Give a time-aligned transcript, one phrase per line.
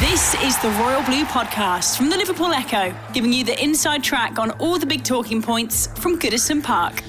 [0.00, 4.38] This is the Royal Blue Podcast from the Liverpool Echo, giving you the inside track
[4.38, 7.00] on all the big talking points from Goodison Park.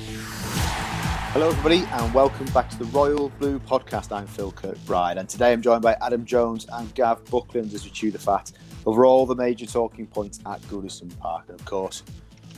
[1.31, 4.11] Hello, everybody, and welcome back to the Royal Blue Podcast.
[4.11, 7.91] I'm Phil Kirkbride, and today I'm joined by Adam Jones and Gav Buckland as we
[7.91, 8.51] chew the fat
[8.87, 11.43] over all the major talking points at Goodison Park.
[11.49, 12.01] And of course,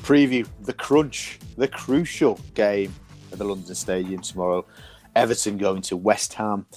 [0.01, 2.95] preview the crunch, the crucial game
[3.33, 4.65] at the London Stadium tomorrow.
[5.13, 6.67] Everton going to West Ham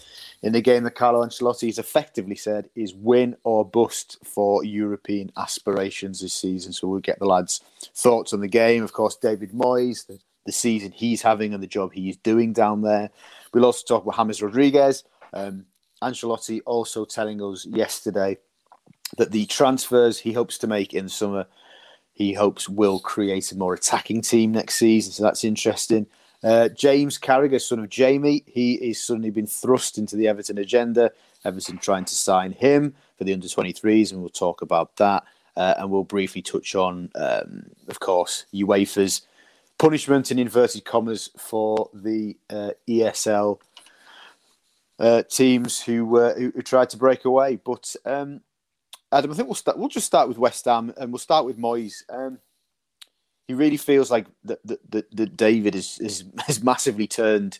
[0.44, 5.32] in the game that Carlo Ancelotti has effectively said is win or bust for European
[5.38, 6.70] aspirations this season.
[6.70, 7.62] So we'll get the lads'
[7.94, 8.84] thoughts on the game.
[8.84, 12.52] Of course, David Moyes, the, the season he's having and the job he is doing
[12.52, 13.08] down there.
[13.54, 15.04] We'll also talk about James Rodriguez.
[15.32, 15.64] Um,
[16.02, 18.36] Ancelotti also telling us yesterday
[19.16, 21.46] that the transfers he hopes to make in summer,
[22.12, 25.10] he hopes will create a more attacking team next season.
[25.10, 26.06] So that's interesting.
[26.44, 31.10] Uh, James Carragher, son of Jamie, he is suddenly been thrust into the Everton agenda.
[31.42, 35.24] Everton trying to sign him for the under 23s, and we'll talk about that.
[35.56, 39.22] Uh, and we'll briefly touch on, um, of course, UEFA's
[39.78, 43.60] punishment in inverted commas for the uh, ESL
[44.98, 47.56] uh, teams who, uh, who, who tried to break away.
[47.56, 48.40] But um,
[49.12, 49.78] Adam, I think we'll start.
[49.78, 52.02] We'll just start with West Ham, and we'll start with Moyes.
[52.10, 52.38] Um,
[53.48, 57.58] he really feels like that that, that David is, is has massively turned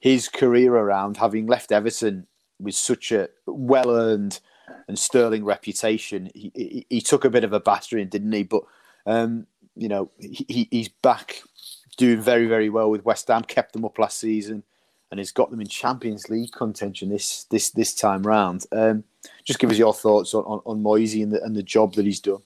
[0.00, 2.26] his career around, having left Everton
[2.60, 4.40] with such a well earned
[4.88, 6.30] and sterling reputation.
[6.34, 8.44] He, he, he, took a bit of a battering, didn't he?
[8.44, 8.62] But
[9.04, 11.42] um, you know he, he's back
[11.96, 13.42] doing very very well with West Ham.
[13.42, 14.62] Kept them up last season,
[15.10, 18.64] and has got them in Champions League contention this this this time round.
[18.72, 19.04] Um,
[19.44, 22.06] just give us your thoughts on on, on Moisey and the and the job that
[22.06, 22.42] he's done.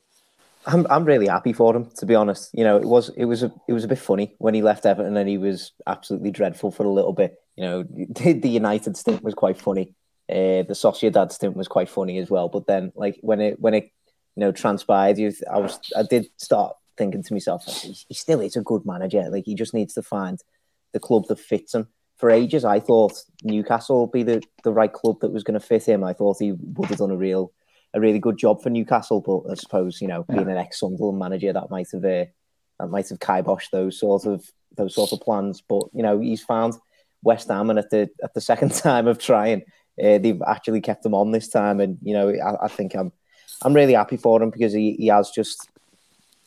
[0.66, 2.50] I'm I'm really happy for him to be honest.
[2.52, 4.86] You know, it was it was a it was a bit funny when he left
[4.86, 7.38] Everton and he was absolutely dreadful for a little bit.
[7.56, 9.94] You know, the United stint was quite funny.
[10.28, 12.48] Uh, the Sociedad stint was quite funny as well.
[12.48, 13.84] But then, like when it when it
[14.36, 18.56] you know transpired, you, I was I did start thinking to myself, he still is
[18.56, 19.28] a good manager.
[19.30, 20.38] Like he just needs to find
[20.92, 21.88] the club that fits him.
[22.18, 25.66] For ages, I thought Newcastle would be the, the right club that was going to
[25.66, 26.04] fit him.
[26.04, 27.50] I thought he would have done a real
[27.92, 29.20] a really good job for Newcastle.
[29.20, 32.26] But I suppose you know, being an ex Sunderland manager, that might have uh,
[32.78, 34.44] that might have kiboshed those sort of
[34.76, 35.60] those sort of plans.
[35.60, 36.74] But you know, he's found
[37.22, 39.62] West Ham, and at the at the second time of trying,
[40.02, 41.80] uh, they've actually kept him on this time.
[41.80, 43.12] And you know, I, I think I'm
[43.62, 45.68] I'm really happy for him because he, he has just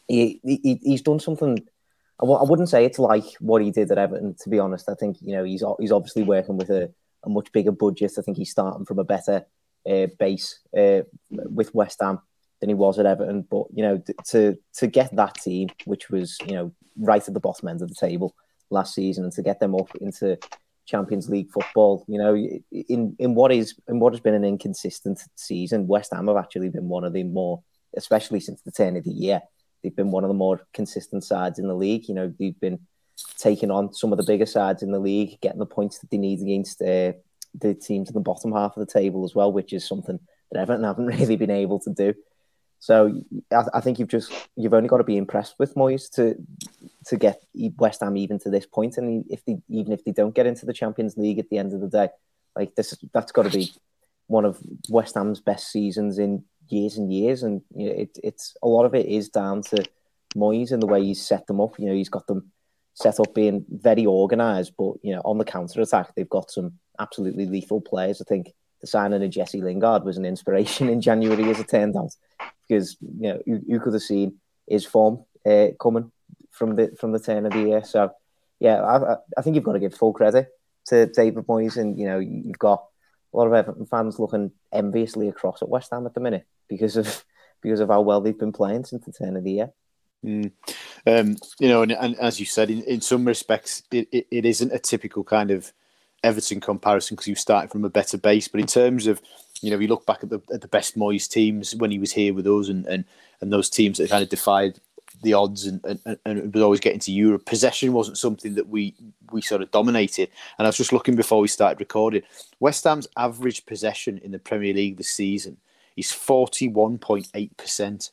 [0.07, 1.59] he, he he's done something.
[2.19, 4.35] I w- I wouldn't say it's like what he did at Everton.
[4.41, 6.91] To be honest, I think you know he's he's obviously working with a,
[7.23, 8.13] a much bigger budget.
[8.17, 9.45] I think he's starting from a better
[9.89, 12.19] uh, base uh, with West Ham
[12.59, 13.45] than he was at Everton.
[13.49, 17.39] But you know, to to get that team, which was you know right at the
[17.39, 18.35] bottom end of the table
[18.69, 20.37] last season, and to get them up into
[20.85, 22.35] Champions League football, you know,
[22.71, 26.69] in in what is in what has been an inconsistent season, West Ham have actually
[26.69, 27.61] been one of the more,
[27.95, 29.41] especially since the turn of the year,
[29.81, 32.07] they've been one of the more consistent sides in the league.
[32.07, 32.79] You know, they've been
[33.37, 36.17] taking on some of the bigger sides in the league, getting the points that they
[36.17, 37.13] need against uh,
[37.59, 40.19] the teams in the bottom half of the table as well, which is something
[40.51, 42.13] that Everton haven't really been able to do.
[42.79, 43.21] So
[43.51, 46.35] I, I think you've just you've only got to be impressed with Moyes to
[47.07, 47.41] to get
[47.77, 50.65] West Ham even to this point, and if they even if they don't get into
[50.65, 52.09] the Champions League at the end of the day,
[52.57, 53.71] like this, that's got to be
[54.27, 54.59] one of
[54.89, 58.85] West Ham's best seasons in years and years, and you know, it, it's a lot
[58.85, 59.85] of it is down to
[60.35, 61.79] Moyes and the way he's set them up.
[61.79, 62.51] You know, he's got them
[62.93, 66.73] set up being very organised, but you know, on the counter attack, they've got some
[66.99, 68.21] absolutely lethal players.
[68.21, 71.95] I think the signing of Jesse Lingard was an inspiration in January, as it turned
[71.95, 72.11] out,
[72.67, 74.35] because you know you, you could have seen
[74.67, 76.11] his form uh, coming
[76.51, 77.83] from the from the turn of the year.
[77.83, 78.11] So,
[78.59, 80.49] yeah, I, I think you've got to give full credit
[80.87, 82.83] to David Moyes, and you know you've got
[83.33, 86.95] a lot of Everton fans looking enviously across at West Ham at the minute because
[86.95, 87.25] of
[87.61, 89.71] because of how well they've been playing since the turn of the year.
[90.23, 90.51] Mm.
[91.05, 94.45] Um, you know, and, and, as you said, in, in some respects, it, it, it
[94.45, 95.73] isn't a typical kind of
[96.23, 98.47] Everton comparison because you started from a better base.
[98.47, 99.21] But in terms of,
[99.61, 102.13] you know, you look back at the at the best Moyes teams when he was
[102.13, 103.03] here with us, and and,
[103.41, 104.79] and those teams that kind of defied
[105.21, 107.45] the odds and, and, and was always getting to Europe.
[107.45, 108.95] Possession wasn't something that we
[109.31, 110.29] we sort of dominated.
[110.57, 112.21] And I was just looking before we started recording.
[112.59, 115.57] West Ham's average possession in the Premier League this season
[115.97, 118.11] is forty one point eight percent,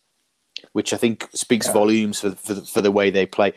[0.72, 1.72] which I think speaks yeah.
[1.72, 3.52] volumes for, for for the way they play.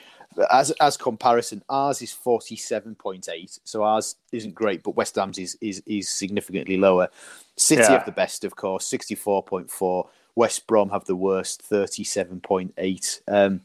[0.51, 5.15] As as comparison, ours is forty seven point eight, so ours isn't great, but West
[5.15, 7.09] Ham's is is, is significantly lower.
[7.55, 7.91] City yeah.
[7.91, 10.09] have the best, of course, sixty four point four.
[10.35, 13.21] West Brom have the worst, thirty-seven point eight.
[13.27, 13.61] Um,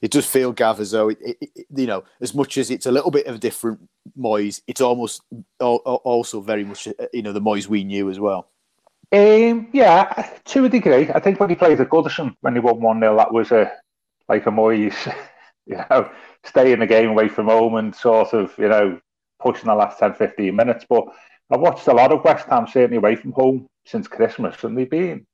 [0.00, 2.86] it does feel, Gav, as though it, it, it, you know, as much as it's
[2.86, 3.88] a little bit of a different
[4.18, 5.22] Moyes, it's almost
[5.60, 8.48] also very much uh, you know the Moyes we knew as well.
[9.12, 11.10] Um, yeah, to a degree.
[11.14, 13.70] I think when he played at Goodison, when he won one 0 that was a
[14.28, 15.14] like a Moyes,
[15.66, 16.10] you know,
[16.44, 18.98] stay in the game away from home and sort of you know
[19.38, 20.86] pushing the last 10, 15 minutes.
[20.88, 21.04] But
[21.50, 24.88] I've watched a lot of West Ham certainly away from home since Christmas, and they've
[24.88, 25.26] been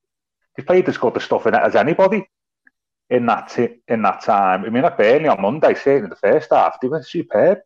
[0.56, 2.28] he played as good the stuff in it as anybody
[3.10, 4.64] in that t- in that time.
[4.64, 7.58] I mean, at Burnley on Monday, certainly the first half, they were superb.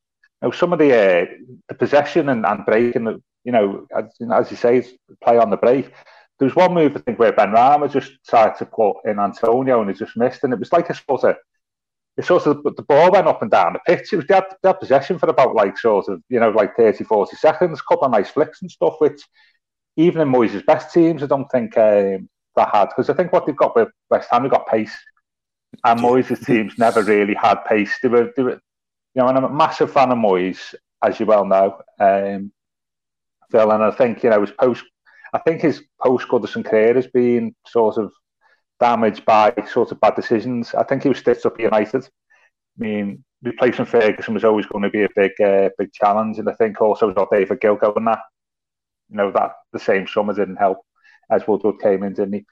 [0.42, 1.26] You know, some of the uh,
[1.68, 4.84] the possession and, and breaking, you know, as, as you say,
[5.22, 5.92] play on the break.
[6.38, 9.90] There was one move I think where Benrahma just tried to put in Antonio and
[9.90, 11.36] he just missed, and it was like a sort of.
[12.14, 14.12] It sort of the ball went up and down the pitch.
[14.12, 16.76] It was they had, they had possession for about like sort of you know like
[16.76, 18.96] 30, 40 seconds, a couple of nice flicks and stuff.
[18.98, 19.22] Which
[19.96, 23.46] even in Moyes' best teams, I don't think um, that had because I think what
[23.46, 24.94] they've got with West Ham, they've got pace,
[25.84, 27.94] and Moyes' teams never really had pace.
[28.02, 28.60] They were, they were,
[29.14, 32.52] you know, and I'm a massive fan of Moyes, as you well know, um,
[33.52, 34.84] Phil, and I think you know his post,
[35.32, 38.12] I think his post Goodison career has been sort of
[38.80, 40.74] damaged by sort of bad decisions.
[40.74, 42.04] I think he was stitched up United.
[42.04, 42.08] I
[42.78, 46.54] mean, replacing Ferguson was always going to be a big, uh, big challenge, and I
[46.54, 48.20] think also got David Gill going that.
[49.10, 50.78] You know that the same summer didn't help
[51.30, 52.46] as Woodward came in, didn't he?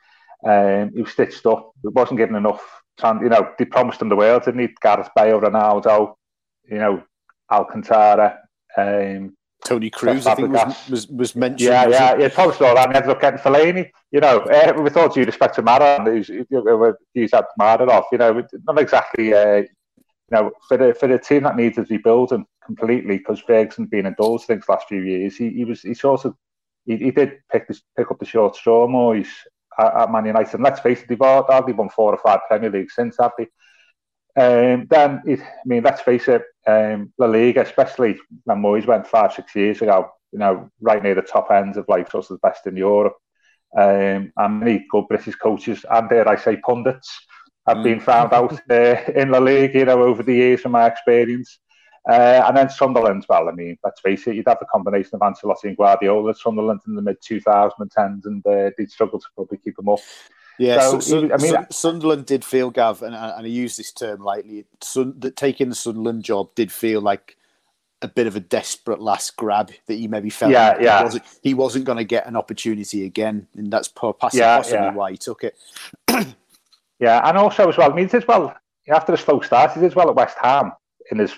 [0.48, 1.72] Um, he was stitched up.
[1.84, 2.62] It wasn't given enough.
[3.02, 4.68] You know, they promised him the world, didn't he?
[4.82, 6.14] Gareth Bale, Ronaldo,
[6.70, 7.02] you know,
[7.50, 8.38] Alcantara,
[8.76, 11.60] um, Toni Kroos, I think was, was, was mentioned.
[11.60, 12.28] Yeah, yeah, yeah.
[12.28, 13.90] Promised all that, and ended up getting Fellaini.
[14.10, 16.28] You know, uh, with all due respect to Maradona, who's
[17.14, 18.06] who's had off.
[18.12, 19.34] You know, not exactly.
[19.34, 19.66] Uh, you
[20.30, 24.14] know, for the for the team that needs to rebuilding completely because Ferguson been in
[24.18, 26.34] those things last few years, he, he was he sort of
[26.86, 29.16] he, he did pick this, pick up the short straw more.
[29.16, 29.28] He's
[29.78, 30.54] at, at Man United.
[30.54, 33.48] And let's face it, they've hardly won four or five Premier Leagues since, have they?
[34.36, 39.06] Um, then, it, I mean, let's face it, um, La Liga, especially when Moyes went
[39.06, 42.40] five, six years ago, you know, right near the top ends of like sort of
[42.40, 43.16] the best in Europe.
[43.76, 47.08] Um, and many good British coaches, and dare I say pundits,
[47.68, 47.84] have mm.
[47.84, 51.60] been found out uh, in La Liga, you know, over the years from my experience.
[52.08, 55.20] Uh, and then Sunderland, well, I mean, let's face it, you'd have a combination of
[55.20, 59.76] Ancelotti and Guardiola Sunderland in the mid 2010s, and uh, they'd struggle to probably keep
[59.76, 60.00] them up.
[60.60, 64.22] Yeah, so, so, I mean, Sunderland did feel, Gav, and, and I use this term
[64.22, 67.38] lightly, Sun, that taking the Sunderland job did feel like
[68.02, 71.02] a bit of a desperate last grab that he maybe felt yeah, he yeah.
[71.02, 71.24] wasn't,
[71.56, 74.92] wasn't going to get an opportunity again, and that's possibly, yeah, possibly yeah.
[74.92, 75.56] why he took it.
[76.98, 78.54] yeah, and also as well, I mean, as well,
[78.90, 80.72] after the slow start, he did as well at West Ham
[81.10, 81.34] in his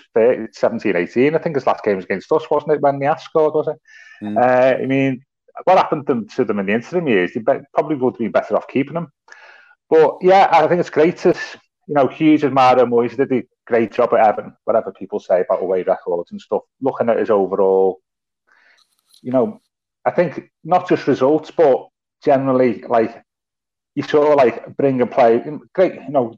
[0.51, 1.33] 17, 18.
[1.33, 3.81] I think his last game was against us, wasn't it, when the scored, was it?
[4.21, 4.37] Mm.
[4.37, 5.23] Uh, I mean,
[5.65, 7.31] what happened to, to them in the interim years?
[7.33, 7.41] They
[7.73, 9.11] probably would have been better off keeping them.
[9.89, 11.35] But yeah, I think it's great to,
[11.87, 15.41] you know, Hughes and Mario Moyes did a great job at Evan, whatever people say
[15.41, 18.01] about away records and stuff, looking at his overall,
[19.21, 19.61] you know,
[20.05, 21.87] I think not just results, but
[22.23, 23.23] generally, like,
[23.95, 25.41] you saw, like, bring and play,
[25.73, 26.35] great, you know,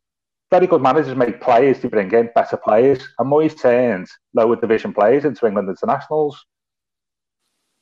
[0.52, 4.94] very good managers make players to bring in better players, and Moyes turns lower division
[4.94, 6.46] players into England internationals.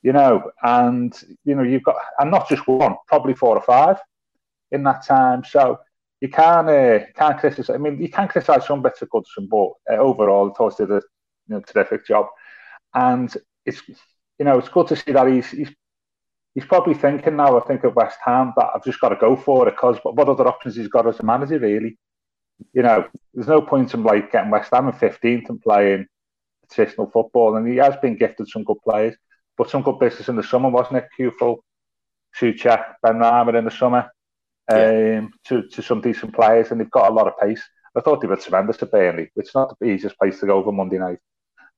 [0.04, 1.12] You know, and
[1.44, 3.96] you know you've got, and not just one, probably four or five
[4.70, 5.42] in that time.
[5.44, 5.80] So
[6.20, 7.74] you can't uh, can't criticize.
[7.74, 11.02] I mean, you can criticize some bits of Goodison, but uh, overall, Toss did a
[11.48, 12.26] you know, terrific job,
[12.94, 13.34] and
[13.66, 13.82] it's
[14.38, 15.70] you know it's good to see that he's he's
[16.54, 17.58] he's probably thinking now.
[17.58, 20.28] I think of West Ham that I've just got to go for it because what
[20.28, 21.98] other options he's got as a manager really
[22.72, 26.06] you know, there's no point in like getting West Ham in 15th and playing
[26.70, 27.56] traditional football.
[27.56, 29.14] And he has been gifted some good players,
[29.56, 31.08] but some good business in the summer, wasn't it?
[31.18, 31.58] Coufal,
[32.38, 34.10] Soucek, Benrahma in the summer,
[34.70, 35.18] yeah.
[35.18, 37.62] um, to, to some decent players, and they've got a lot of pace.
[37.96, 39.30] I thought they were tremendous at Burnley.
[39.36, 41.18] It's not the easiest place to go over Monday night.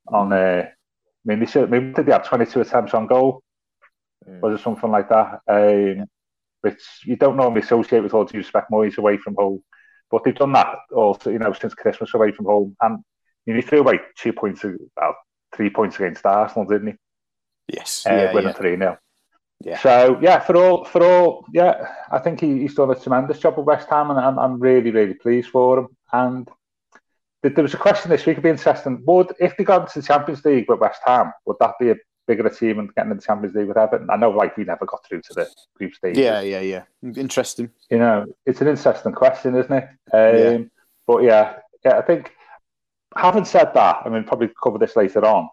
[0.09, 0.73] On, uh, I
[1.25, 3.43] mean, they should, maybe did they have 22 attempts on goal?
[4.27, 4.41] Mm.
[4.41, 5.41] Was it something like that?
[5.47, 6.05] Um, yeah.
[6.63, 9.63] Which you don't normally associate with all due respect, Moyes away from home.
[10.11, 12.77] But they've done that also, you know, since Christmas away from home.
[12.81, 13.05] And
[13.45, 15.17] you know, he threw away two points, well,
[15.55, 16.95] three points against Arsenal, didn't he?
[17.69, 18.05] Yes.
[18.07, 18.53] Uh, yeah, winning yeah.
[18.53, 18.99] 3 0.
[19.65, 19.79] Yeah.
[19.79, 23.55] So yeah, for all for all, yeah, I think he, he's done a tremendous job
[23.57, 25.89] at West Ham, and I'm, I'm really really pleased for him.
[26.13, 26.49] And
[27.43, 28.35] there was a question this week.
[28.35, 29.03] It'd be interesting.
[29.07, 31.97] Would if they got into the Champions League with West Ham, would that be a
[32.27, 34.11] bigger achievement getting into the Champions League with Everton?
[34.11, 36.19] I know, like we never got through to the group stage.
[36.19, 36.83] Yeah, yeah, yeah.
[37.03, 37.71] Interesting.
[37.91, 39.89] You know, it's an interesting question, isn't it?
[40.13, 40.59] Um, yeah.
[41.07, 41.99] But yeah, yeah.
[41.99, 42.33] I think
[43.17, 45.49] having said that, I mean, probably cover this later on.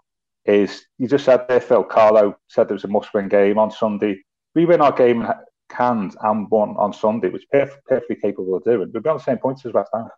[0.45, 4.21] Is you just said there, Phil Carlo said there was a must-win game on Sunday.
[4.55, 5.25] We win our game
[5.69, 8.91] canned and won on Sunday, which perfectly, perfectly capable of doing.
[8.93, 10.09] We'd be on the same points as West Ham.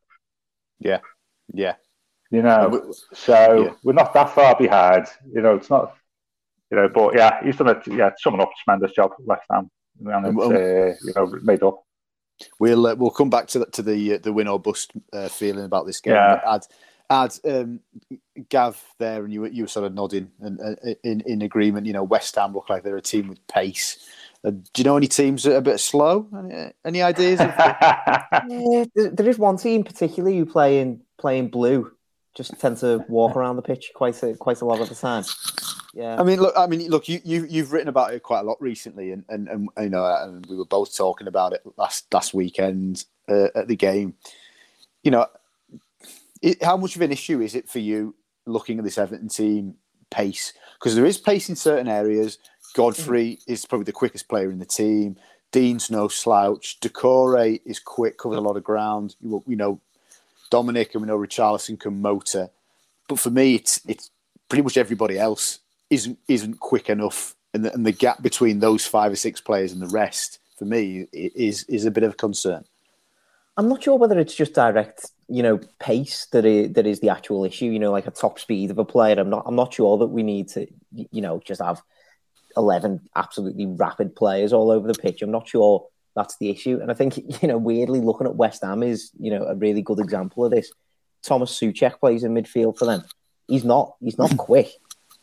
[0.79, 0.99] Yeah,
[1.53, 1.75] yeah.
[2.31, 3.73] You know, so yeah.
[3.83, 5.05] we're not that far behind.
[5.31, 5.95] You know, it's not.
[6.71, 9.69] You know, but yeah, he's done a yeah, summing up tremendous job West Ham,
[10.03, 11.83] and it's uh, you know made up.
[12.59, 15.29] We'll uh, we'll come back to the, to the uh, the win or bust uh,
[15.29, 16.15] feeling about this game.
[16.15, 16.41] Yeah.
[16.45, 16.65] Add
[17.09, 17.79] add um,
[18.49, 21.87] Gav there, and you you were sort of nodding and uh, in in agreement.
[21.87, 23.97] You know, West Ham look like they're a team with pace.
[24.43, 26.27] Uh, do you know any teams that are a bit slow?
[26.37, 27.39] Any, any ideas?
[27.39, 27.47] Of...
[27.57, 31.91] yeah, there is one team particularly who play in playing blue.
[32.35, 35.23] Just tend to walk around the pitch quite a, quite a lot of the time.
[35.95, 36.19] Yeah.
[36.19, 36.53] I mean, look.
[36.57, 37.07] I mean, look.
[37.07, 40.05] You you you've written about it quite a lot recently, and and, and you know,
[40.05, 44.15] and we were both talking about it last last weekend uh, at the game.
[45.03, 45.27] You know,
[46.45, 49.75] it, how much of an issue is it for you looking at this Everton team
[50.11, 50.53] pace?
[50.79, 52.37] Because there is pace in certain areas.
[52.75, 53.41] Godfrey mm.
[53.47, 55.17] is probably the quickest player in the team.
[55.51, 56.79] Dean's no slouch.
[56.81, 59.15] Doucouré is quick, covers a lot of ground.
[59.21, 59.81] You, you know,
[60.51, 62.49] Dominic and we know Richarlison can motor.
[63.07, 64.11] But for me, it's it's
[64.47, 65.59] pretty much everybody else
[65.89, 69.71] isn't isn't quick enough, and the, and the gap between those five or six players
[69.71, 72.65] and the rest, for me, is is a bit of a concern.
[73.57, 77.09] I'm not sure whether it's just direct, you know, pace that is, that is the
[77.09, 77.65] actual issue.
[77.65, 79.19] You know, like a top speed of a player.
[79.19, 79.43] I'm not.
[79.45, 81.81] I'm not sure that we need to, you know, just have
[82.57, 85.21] eleven absolutely rapid players all over the pitch.
[85.21, 86.79] I'm not sure that's the issue.
[86.81, 89.81] And I think, you know, weirdly looking at West Ham is, you know, a really
[89.81, 90.71] good example of this.
[91.23, 93.03] Thomas Soucek plays in midfield for them.
[93.47, 94.69] He's not he's not quick,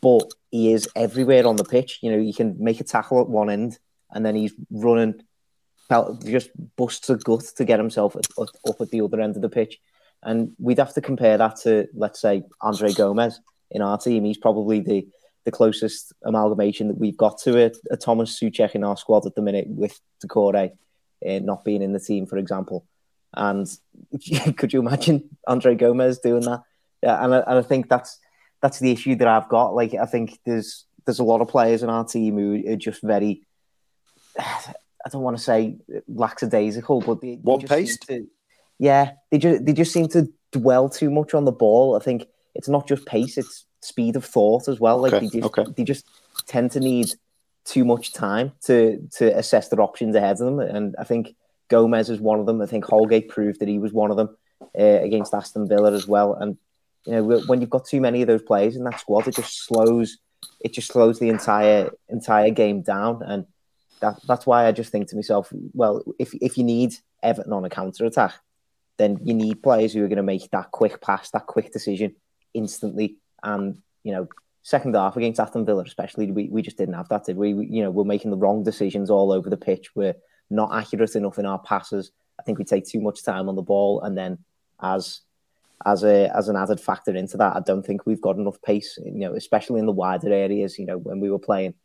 [0.01, 1.99] but he is everywhere on the pitch.
[2.01, 3.79] You know, he can make a tackle at one end
[4.11, 5.23] and then he's running
[6.25, 9.79] just busts a gut to get himself up at the other end of the pitch.
[10.25, 13.39] And we'd have to compare that to, let's say, Andre Gomes
[13.71, 14.25] in our team.
[14.25, 15.07] He's probably the
[15.45, 19.35] the closest amalgamation that we've got to a, a Thomas Soucek in our squad at
[19.35, 20.71] the minute with Doucouré
[21.27, 22.85] uh, not being in the team, for example.
[23.33, 23.67] And
[24.57, 26.61] could you imagine Andre Gomes doing that?
[27.01, 28.19] Yeah, and I, and I think that's
[28.61, 29.75] that's the issue that I've got.
[29.75, 33.01] Like, I think there's there's a lot of players in our team who are just
[33.01, 33.41] very.
[35.05, 35.75] I don't want to say
[36.07, 38.09] lackadaisical, but they, one paced.
[38.79, 41.95] Yeah, they just they just seem to dwell too much on the ball.
[41.95, 44.97] I think it's not just pace; it's speed of thought as well.
[44.99, 45.71] Like okay, they just okay.
[45.75, 46.05] they just
[46.47, 47.13] tend to need
[47.65, 50.59] too much time to to assess their options ahead of them.
[50.59, 51.35] And I think
[51.69, 52.61] Gomes is one of them.
[52.61, 54.35] I think Holgate proved that he was one of them
[54.77, 56.33] uh, against Aston Villa as well.
[56.35, 56.57] And
[57.05, 59.65] you know when you've got too many of those players in that squad, it just
[59.65, 60.17] slows
[60.59, 63.21] it just slows the entire entire game down.
[63.23, 63.45] And
[64.01, 67.65] that that's why I just think to myself, well, if if you need Everton on
[67.65, 68.33] a counter attack,
[68.97, 72.15] then you need players who are going to make that quick pass, that quick decision
[72.53, 73.17] instantly.
[73.41, 74.27] And you know,
[74.61, 77.53] second half against Aston Villa, especially, we, we just didn't have that, did we?
[77.53, 77.67] we?
[77.67, 79.95] You know, we're making the wrong decisions all over the pitch.
[79.95, 80.15] We're
[80.49, 82.11] not accurate enough in our passes.
[82.39, 84.39] I think we take too much time on the ball, and then
[84.81, 85.21] as
[85.85, 88.97] as a as an added factor into that, I don't think we've got enough pace.
[89.03, 90.79] You know, especially in the wider areas.
[90.79, 91.75] You know, when we were playing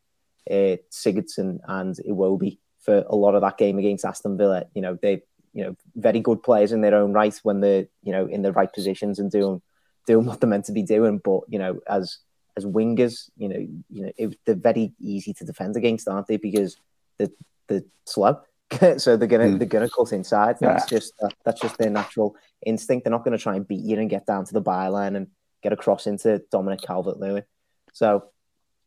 [0.51, 4.99] uh, Sigurdsson and Iwobi for a lot of that game against Aston Villa, you know,
[5.01, 8.43] they you know very good players in their own right when they're you know in
[8.43, 9.61] the right positions and doing
[10.09, 11.19] doing what they're meant to be doing.
[11.19, 12.19] But you know, as
[12.57, 13.59] as wingers, you know,
[13.91, 16.39] you know, it, they're very easy to defend against, aren't they?
[16.39, 16.77] Because
[17.19, 17.29] they're,
[17.69, 18.41] they're slow,
[18.97, 19.59] so they're gonna mm.
[19.59, 20.57] they're gonna cut inside.
[20.61, 20.99] That's yeah.
[20.99, 22.35] just that, that's just their natural
[22.67, 23.05] instinct.
[23.05, 25.29] They're not gonna try and beat you and get down to the byline and
[25.63, 27.45] get across into Dominic Calvert Lewin.
[27.93, 28.25] So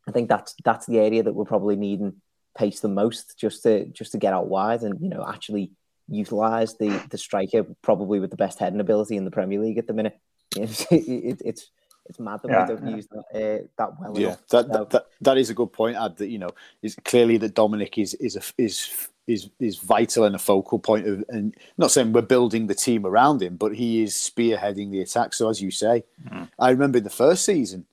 [0.08, 2.22] I think that's that's the area that we're probably needing
[2.58, 5.72] pace the most, just to just to get out wide and you know actually
[6.08, 9.88] utilize the the striker probably with the best heading ability in the Premier League at
[9.88, 10.20] the minute.
[10.58, 11.70] it, it, it's
[12.06, 12.96] it's mad that yeah, we don't yeah.
[12.96, 14.20] use that uh, that well.
[14.20, 15.96] Yeah, that, that, that that is a good point.
[15.96, 16.50] Add that you know
[16.82, 21.08] is clearly that Dominic is is a, is is is vital and a focal point
[21.08, 25.02] of and not saying we're building the team around him, but he is spearheading the
[25.02, 25.34] attack.
[25.34, 26.50] So as you say, mm.
[26.60, 27.86] I remember in the first season,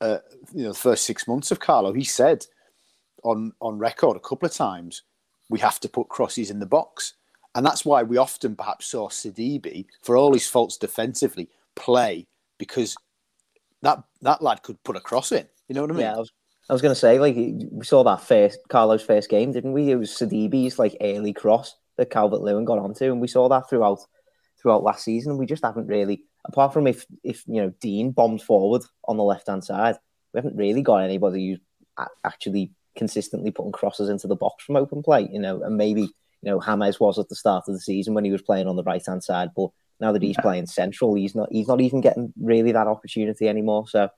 [0.00, 0.18] uh,
[0.54, 2.46] you know, the first six months of Carlo, he said
[3.22, 5.02] on on record a couple of times,
[5.48, 7.14] we have to put crosses in the box.
[7.54, 12.26] And that's why we often perhaps saw Sidibe, for all his faults defensively, play
[12.58, 12.96] because
[13.82, 15.46] that that lad could put a cross in.
[15.68, 16.02] You know what I mean?
[16.02, 16.32] Yeah, I was,
[16.68, 19.90] I was going to say, like, we saw that first Carlos' first game, didn't we?
[19.90, 23.68] It was Sidibe's like early cross that Calvert Lewin got onto, and we saw that
[23.68, 24.00] throughout
[24.60, 25.38] throughout last season.
[25.38, 29.24] We just haven't really, apart from if if you know Dean bombed forward on the
[29.24, 29.96] left hand side,
[30.32, 31.50] we haven't really got anybody
[31.98, 35.28] who's actually consistently putting crosses into the box from open play.
[35.32, 36.10] You know, and maybe
[36.42, 38.76] you know James was at the start of the season when he was playing on
[38.76, 39.70] the right hand side, but
[40.00, 43.86] now that he's playing central, he's not he's not even getting really that opportunity anymore.
[43.88, 44.08] So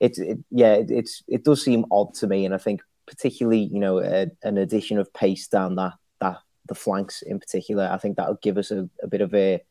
[0.00, 3.60] it's it, yeah, it, it's it does seem odd to me, and I think particularly
[3.72, 7.98] you know a, an addition of pace down that that the flanks in particular, I
[7.98, 9.62] think that would give us a, a bit of a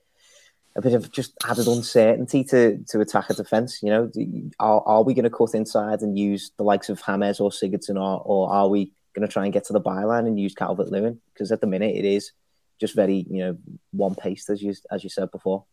[0.76, 3.82] a bit of just added uncertainty to to attack a defence.
[3.84, 4.12] You know,
[4.60, 7.96] are, are we going to cut inside and use the likes of James or Sigurdsson,
[7.96, 10.91] or, or are we going to try and get to the byline and use Calvert
[10.91, 11.20] Lewin?
[11.34, 12.32] Because at the minute it is
[12.79, 13.58] just very you know
[13.91, 15.65] one paced as you as you said before.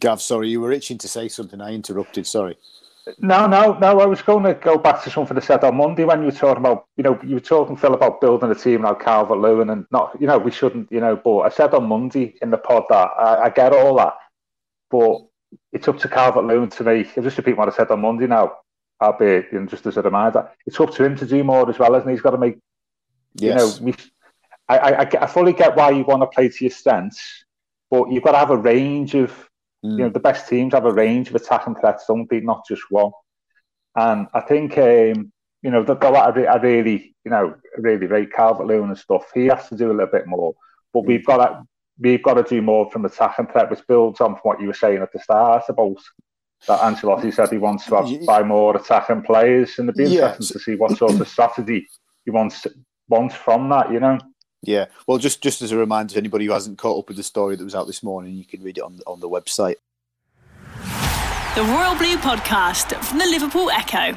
[0.00, 1.60] Gav, sorry, you were itching to say something.
[1.60, 2.26] I interrupted.
[2.26, 2.56] Sorry.
[3.18, 4.00] No, no, no.
[4.00, 6.32] I was going to go back to something I said on Monday when you were
[6.32, 9.70] talking about, you know, you were talking Phil about building a team like Calvert Lewin
[9.70, 11.16] and not, you know, we shouldn't, you know.
[11.16, 14.14] But I said on Monday in the pod that I, I get all that,
[14.90, 15.26] but
[15.72, 17.06] it's up to Calvert Lewin to me.
[17.16, 18.52] I'll just repeat what I said on Monday now.
[19.02, 20.48] I'll be you know, just as a reminder.
[20.66, 22.14] It's up to him to do more as well, isn't he?
[22.14, 22.58] He's got to make,
[23.34, 23.80] yes.
[23.80, 23.94] you know, we,
[24.68, 27.44] I, I, I fully get why you want to play to your strengths,
[27.90, 29.30] but you've got to have a range of,
[29.84, 29.92] mm.
[29.92, 32.40] you know, the best teams have a range of attacking threats, don't they?
[32.40, 33.10] Not just one.
[33.96, 35.32] And I think, um,
[35.62, 39.46] you know, though I, I really, you know, really rate Calvert Lewin and stuff, he
[39.46, 40.54] has to do a little bit more.
[40.92, 41.62] But we've got to,
[41.98, 44.68] we've got to do more from the attacking threat, which builds on from what you
[44.68, 45.98] were saying at the start about
[46.66, 50.30] that Ancelotti said he wants to have, buy more attacking players, and it'd be yeah.
[50.30, 51.88] interesting to see what sort of strategy
[52.24, 52.66] he wants
[53.08, 53.92] wants from that.
[53.92, 54.18] You know.
[54.62, 57.22] Yeah, well, just just as a reminder to anybody who hasn't caught up with the
[57.22, 59.76] story that was out this morning, you can read it on on the website.
[61.54, 64.16] The Royal Blue Podcast from the Liverpool Echo.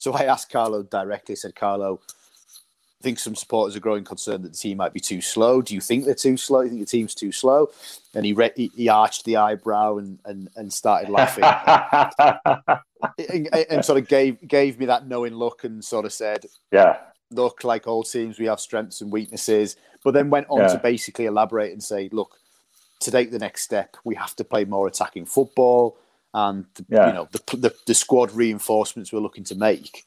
[0.00, 4.52] So I asked Carlo directly, said, Carlo, I think some supporters are growing concerned that
[4.52, 5.60] the team might be too slow.
[5.60, 6.62] Do you think they're too slow?
[6.62, 7.70] Do you think the team's too slow?
[8.14, 11.44] And he re- he, he, arched the eyebrow and, and, and started laughing
[13.28, 16.98] and, and, sort of gave gave me that knowing look and sort of said, "Yeah,
[17.30, 20.68] look, like all teams, we have strengths and weaknesses." But then went on yeah.
[20.68, 22.38] to basically elaborate and say, "Look,
[23.00, 25.96] to take the next step, we have to play more attacking football
[26.32, 27.08] and yeah.
[27.08, 30.06] you know the, the, the squad reinforcements we're looking to make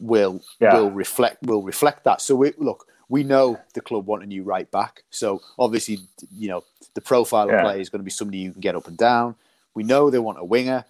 [0.00, 0.74] will yeah.
[0.74, 2.20] will reflect will reflect that.
[2.20, 5.04] So we look, we know the club want a new right back.
[5.10, 6.00] So obviously,
[6.34, 7.56] you know, the profile yeah.
[7.56, 9.36] of play is going to be somebody you can get up and down.
[9.74, 10.84] We know they want a winger.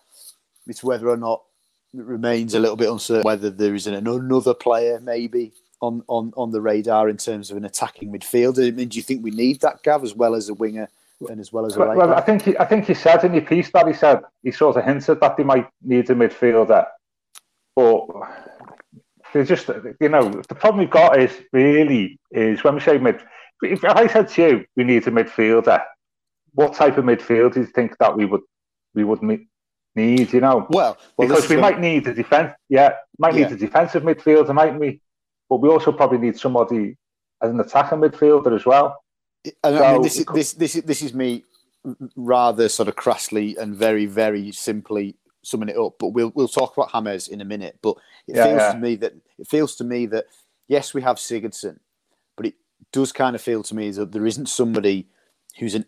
[0.66, 1.42] It's whether or not
[1.94, 6.32] it remains a little bit uncertain whether there is an, another player maybe on, on,
[6.36, 8.66] on the radar in terms of an attacking midfielder.
[8.66, 10.88] I mean, do you think we need that Gav as well as a winger
[11.28, 13.42] and as well as right well, I think he, I think he said in your
[13.42, 16.86] piece that he said he sort of hinted that they might need a midfielder,
[17.76, 18.06] but
[19.32, 19.68] they just
[20.00, 23.20] you know the problem we've got is really is when we say mid.
[23.62, 25.82] If I said to you we need a midfielder,
[26.52, 28.42] what type of midfield do you think that we would
[28.94, 29.46] we would need?
[29.94, 32.54] You know, well, well because we might need a defense.
[32.68, 33.48] Yeah, might yeah.
[33.48, 35.00] need a defensive midfielder, mightn't we?
[35.48, 36.96] But we also probably need somebody
[37.42, 39.01] as an attacking midfielder as well.
[39.64, 41.44] I mean, this is this this is this is me
[42.16, 45.94] rather sort of crassly and very very simply summing it up.
[45.98, 47.78] But we'll we'll talk about Hames in a minute.
[47.82, 47.96] But
[48.28, 48.72] it yeah, feels yeah.
[48.72, 50.26] to me that it feels to me that
[50.68, 51.78] yes, we have Sigurdsson,
[52.36, 52.54] but it
[52.92, 55.08] does kind of feel to me that there isn't somebody
[55.58, 55.86] who's an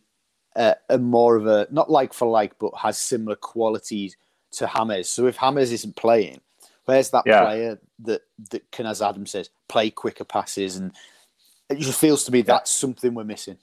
[0.57, 4.17] uh, a more of a not like for like, but has similar qualities
[4.53, 5.09] to Hames.
[5.09, 6.41] So if Hames isn't playing,
[6.85, 7.45] where's that yeah.
[7.45, 10.93] player that that can, as Adam says, play quicker passes and
[11.71, 13.59] it just feels to me that's something we're missing.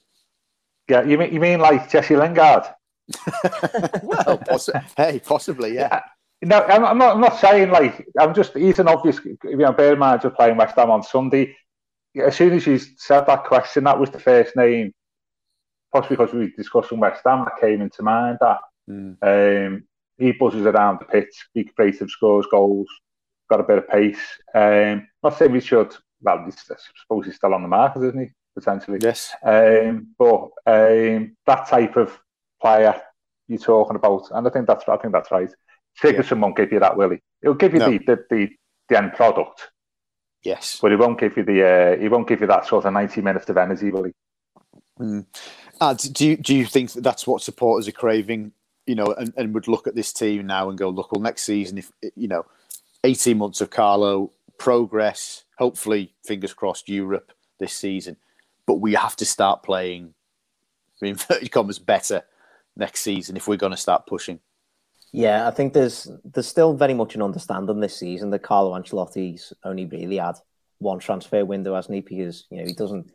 [0.89, 2.63] Yeah, you mean you mean like Jesse Lingard?
[4.03, 6.01] well, poss- hey, possibly, yeah.
[6.41, 7.15] No, I'm not.
[7.15, 8.57] I'm not saying like I'm just.
[8.57, 9.19] He's an obvious.
[9.23, 11.55] You know, bear in mind we're playing West Ham on Sunday.
[12.15, 14.91] As soon as you said that question, that was the first name,
[15.93, 18.37] possibly because we were discussing West Ham, that came into mind.
[18.41, 18.57] That
[18.89, 19.17] mm.
[19.21, 19.83] um,
[20.17, 22.87] he buzzes around the pitch, he creative, scores goals,
[23.49, 24.19] got a bit of pace.
[24.55, 28.29] Um, not saying we should well, I suppose he's still on the market, isn't he?
[28.53, 28.99] Potentially.
[29.01, 29.33] Yes.
[29.43, 32.19] Um, but um, that type of
[32.61, 33.01] player
[33.47, 35.49] you're talking about, and I think that's I think that's right.
[36.01, 36.37] Sigurdsson yeah.
[36.37, 37.19] won't give you that, will he?
[37.41, 37.89] He'll give you no.
[37.91, 38.49] the, the, the,
[38.89, 39.69] the end product.
[40.43, 40.79] Yes.
[40.81, 43.21] But he won't give you the uh, he won't give you that sort of ninety
[43.21, 44.13] minutes of energy, will he?
[44.99, 45.25] Mm.
[45.79, 48.51] Uh, do you do you think that that's what supporters are craving?
[48.87, 51.43] You know, and, and would look at this team now and go, look, well, next
[51.43, 52.45] season, if you know,
[53.03, 58.17] eighteen months of Carlo progress, hopefully, fingers crossed, Europe this season,
[58.65, 60.15] but we have to start playing,
[61.01, 62.23] in inverted commas, better
[62.75, 64.39] next season if we're going to start pushing.
[65.13, 69.53] Yeah, I think there's there's still very much an understanding this season that Carlo Ancelotti's
[69.63, 70.37] only really had
[70.79, 72.01] one transfer window, hasn't he?
[72.01, 73.11] Because you know he doesn't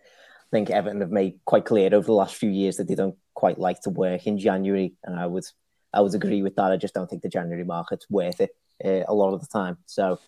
[0.52, 3.58] think Everton have made quite clear over the last few years that they don't quite
[3.58, 5.46] like to work in January, and I would
[5.92, 6.70] I would agree with that.
[6.70, 8.54] I just don't think the January market's worth it
[8.84, 9.78] uh, a lot of the time.
[9.86, 10.20] So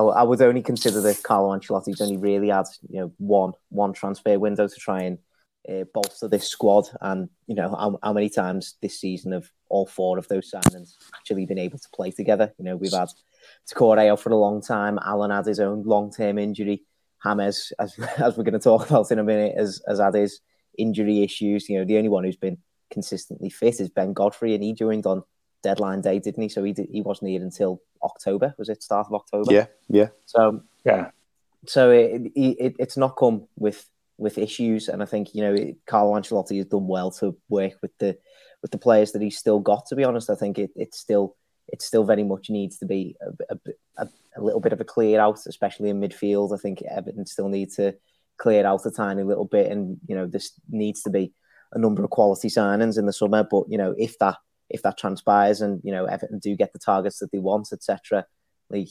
[0.00, 4.38] I, would only consider that Carlo Ancelotti's only really had you know one one transfer
[4.38, 5.18] window to try and
[5.68, 9.86] uh, bolster this squad, and you know how, how many times this season have all
[9.86, 12.52] four of those signings actually been able to play together.
[12.58, 13.08] You know we've had
[14.08, 14.98] out for a long time.
[15.04, 16.84] Allan had his own long term injury.
[17.40, 20.40] James, as, as we're going to talk about in a minute, has, has had his
[20.76, 21.68] injury issues.
[21.68, 22.58] You know, the only one who's been
[22.90, 25.22] consistently fit is Ben Godfrey, and he joined on
[25.64, 26.48] deadline day, didn't he?
[26.48, 28.54] So he did, he wasn't here until October.
[28.58, 29.52] Was it start of October?
[29.52, 30.08] Yeah, yeah.
[30.26, 31.10] So yeah.
[31.66, 36.14] So it, it, it's not come with with issues, and I think you know Carlo
[36.14, 38.16] Ancelotti has done well to work with the
[38.62, 39.86] with the players that he's still got.
[39.86, 41.36] To be honest, I think it, it's still
[41.68, 43.16] it still very much needs to be
[43.50, 43.56] a,
[43.98, 46.54] a, a, little bit of a clear out, especially in midfield.
[46.54, 47.94] I think Everton still need to
[48.36, 51.32] clear out a tiny little bit, and you know this needs to be
[51.72, 53.46] a number of quality signings in the summer.
[53.50, 54.36] But you know if that
[54.70, 58.26] if that transpires and you know Everton do get the targets that they want, etc.
[58.70, 58.88] Like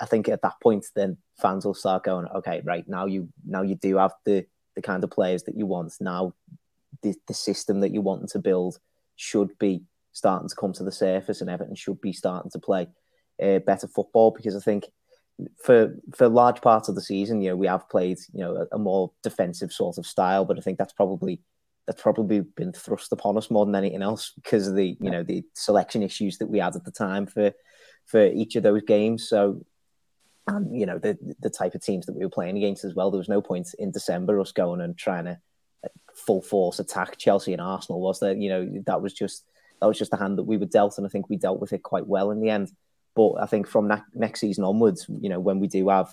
[0.00, 3.62] I think at that point, then fans will start going, okay, right now you now
[3.62, 5.94] you do have the the kind of players that you want.
[6.00, 6.34] Now
[7.02, 8.78] the the system that you want to build
[9.16, 12.88] should be starting to come to the surface, and Everton should be starting to play
[13.42, 14.86] uh, better football because I think
[15.62, 18.76] for for large parts of the season, you know, we have played you know a,
[18.76, 21.40] a, more defensive sort of style, but I think that's probably
[21.90, 25.24] that's probably been thrust upon us more than anything else because of the you know
[25.24, 27.52] the selection issues that we had at the time for
[28.06, 29.28] for each of those games.
[29.28, 29.64] So.
[30.46, 33.10] And you know the the type of teams that we were playing against as well.
[33.10, 35.38] There was no point in December us going and trying to
[36.14, 38.00] full force attack Chelsea and Arsenal.
[38.00, 38.34] Was there?
[38.34, 39.44] You know that was just
[39.80, 41.72] that was just the hand that we were dealt, and I think we dealt with
[41.72, 42.72] it quite well in the end.
[43.14, 46.12] But I think from na- next season onwards, you know, when we do have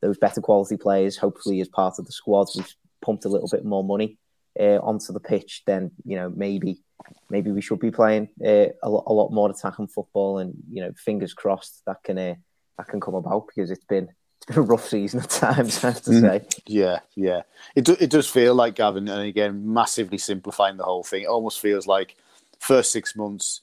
[0.00, 3.64] those better quality players, hopefully as part of the squad, we've pumped a little bit
[3.64, 4.18] more money
[4.58, 5.62] uh, onto the pitch.
[5.66, 6.82] Then you know maybe
[7.30, 10.82] maybe we should be playing uh, a, lot, a lot more attacking football, and you
[10.82, 12.34] know, fingers crossed that can uh,
[12.78, 15.84] that can come about because it's been it's been a rough season at times.
[15.84, 16.20] I have to mm.
[16.20, 16.46] say.
[16.66, 17.42] Yeah, yeah.
[17.74, 21.22] It do, it does feel like Gavin, and again, massively simplifying the whole thing.
[21.22, 22.16] It almost feels like
[22.58, 23.62] first six months,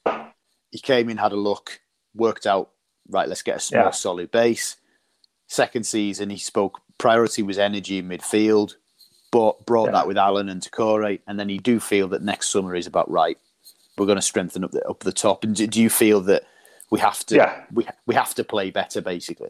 [0.71, 1.81] he came in, had a look,
[2.13, 2.71] worked out,
[3.07, 3.91] right, let's get a small, yeah.
[3.91, 4.77] solid base.
[5.47, 8.75] Second season, he spoke, priority was energy in midfield,
[9.31, 9.91] but brought yeah.
[9.91, 11.19] that with Allan and Doucouré.
[11.27, 13.37] And then you do feel that next summer is about right.
[13.97, 15.43] We're going to strengthen up the, up the top.
[15.43, 16.43] And do, do you feel that
[16.89, 17.63] we have to yeah.
[17.71, 19.49] we, we have to play better, basically?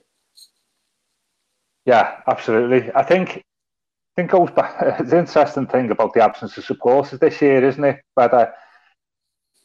[1.85, 2.91] Yeah, absolutely.
[2.93, 4.75] I think I think goes back.
[4.99, 8.01] It's interesting thing about the absence of supporters this year, isn't it?
[8.15, 8.51] Whether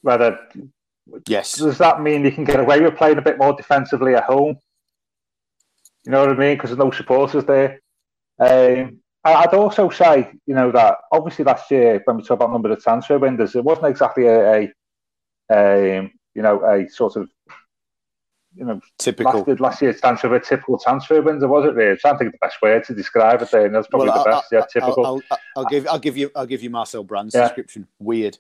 [0.03, 0.39] whether
[1.27, 4.25] yes, does that mean you can get away with playing a bit more defensively at
[4.25, 4.59] home?
[6.05, 6.57] You know what I mean?
[6.57, 7.81] Because there's no supporters there.
[8.39, 12.71] Um, I'd also say, you know, that obviously last year when we talk about number
[12.71, 14.73] of transfer windows, it wasn't exactly a, a,
[15.51, 17.31] a you know, a sort of,
[18.55, 21.75] you know, typical last, last year's transfer, a typical transfer window, was it?
[21.75, 21.93] Really?
[21.93, 23.51] I'm trying to think of the best way to describe it.
[23.51, 24.53] There, and that's probably well, the best.
[24.53, 25.07] I'll, yeah, typical.
[25.07, 27.43] I'll, I'll, I'll, give, I'll give you, I'll give you Marcel Brands' yeah.
[27.43, 27.89] description.
[27.99, 28.39] Weird.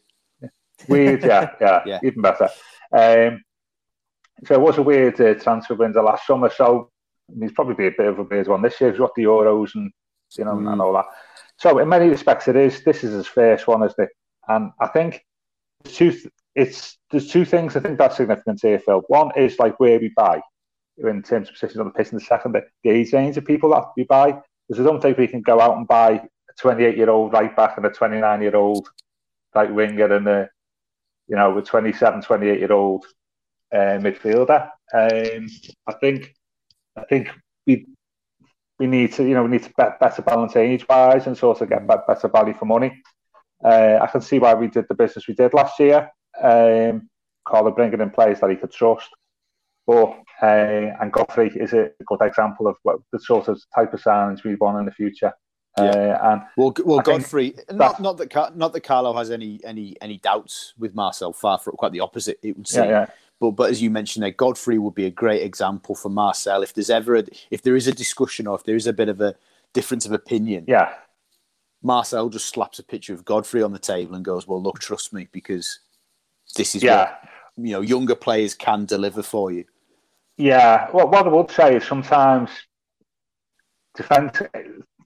[0.88, 2.48] Weird, yeah, yeah, yeah, even better.
[2.92, 3.42] Um,
[4.44, 6.50] so it was a weird uh, transfer window last summer.
[6.50, 6.90] So
[7.40, 8.90] he's probably be a bit of a weird one this year.
[8.90, 9.90] He's got the Euros and
[10.36, 10.72] you know mm.
[10.72, 11.06] and all that.
[11.58, 12.82] So in many respects, it is.
[12.82, 14.10] This is his first one, isn't it?
[14.48, 15.24] And I think
[15.84, 16.16] two.
[16.54, 19.02] It's there's two things I think that's significant here, Phil.
[19.08, 20.40] One is like where we buy
[20.98, 23.70] in terms of positions on the pitch, and the second, the age range of people
[23.70, 24.38] that we buy.
[24.68, 27.54] Because I don't think we can go out and buy a 28 year old right
[27.56, 28.88] back and a 29 year old
[29.54, 30.48] right winger and a
[31.28, 33.06] you know, with 27, 28 year old
[33.72, 34.70] uh, midfielder.
[34.92, 35.46] Um,
[35.86, 36.34] I think,
[36.96, 37.30] I think
[37.66, 37.86] we
[38.78, 41.60] we need to, you know, we need to bet, better balance age wise and sort
[41.60, 43.02] of get better value for money.
[43.64, 46.10] Uh, I can see why we did the business we did last year.
[46.42, 47.08] Um,
[47.46, 49.08] Carlo bringing in players that he could trust.
[49.86, 54.02] But uh, and Godfrey is a good example of what the sort of type of
[54.02, 55.32] signings we want in the future.
[55.76, 55.84] Yeah.
[55.84, 57.54] Uh, and well, well, Godfrey.
[57.70, 61.32] Not, not that not that Carlo has any any any doubts with Marcel.
[61.32, 62.38] Far from quite the opposite.
[62.42, 62.84] It would seem.
[62.84, 63.06] Yeah, yeah.
[63.40, 66.62] But but as you mentioned, there, Godfrey would be a great example for Marcel.
[66.62, 69.08] If there's ever a, if there is a discussion or if there is a bit
[69.08, 69.34] of a
[69.72, 70.94] difference of opinion, yeah,
[71.82, 75.12] Marcel just slaps a picture of Godfrey on the table and goes, "Well, look, trust
[75.12, 75.80] me, because
[76.56, 76.98] this is yeah.
[76.98, 77.20] what
[77.56, 79.64] you know younger players can deliver for you."
[80.36, 82.50] Yeah, well, what I would say is sometimes
[83.96, 84.40] defense.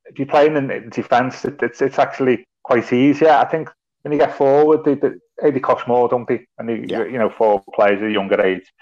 [0.07, 3.27] If you're playing in defense, it, it's it's actually quite easy.
[3.27, 3.71] I think
[4.09, 6.47] when you get forward, they, they, they cost more, don't they?
[6.59, 7.05] And they, yeah.
[7.05, 8.73] you know, for players at a younger age.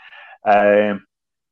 [0.46, 1.04] Um,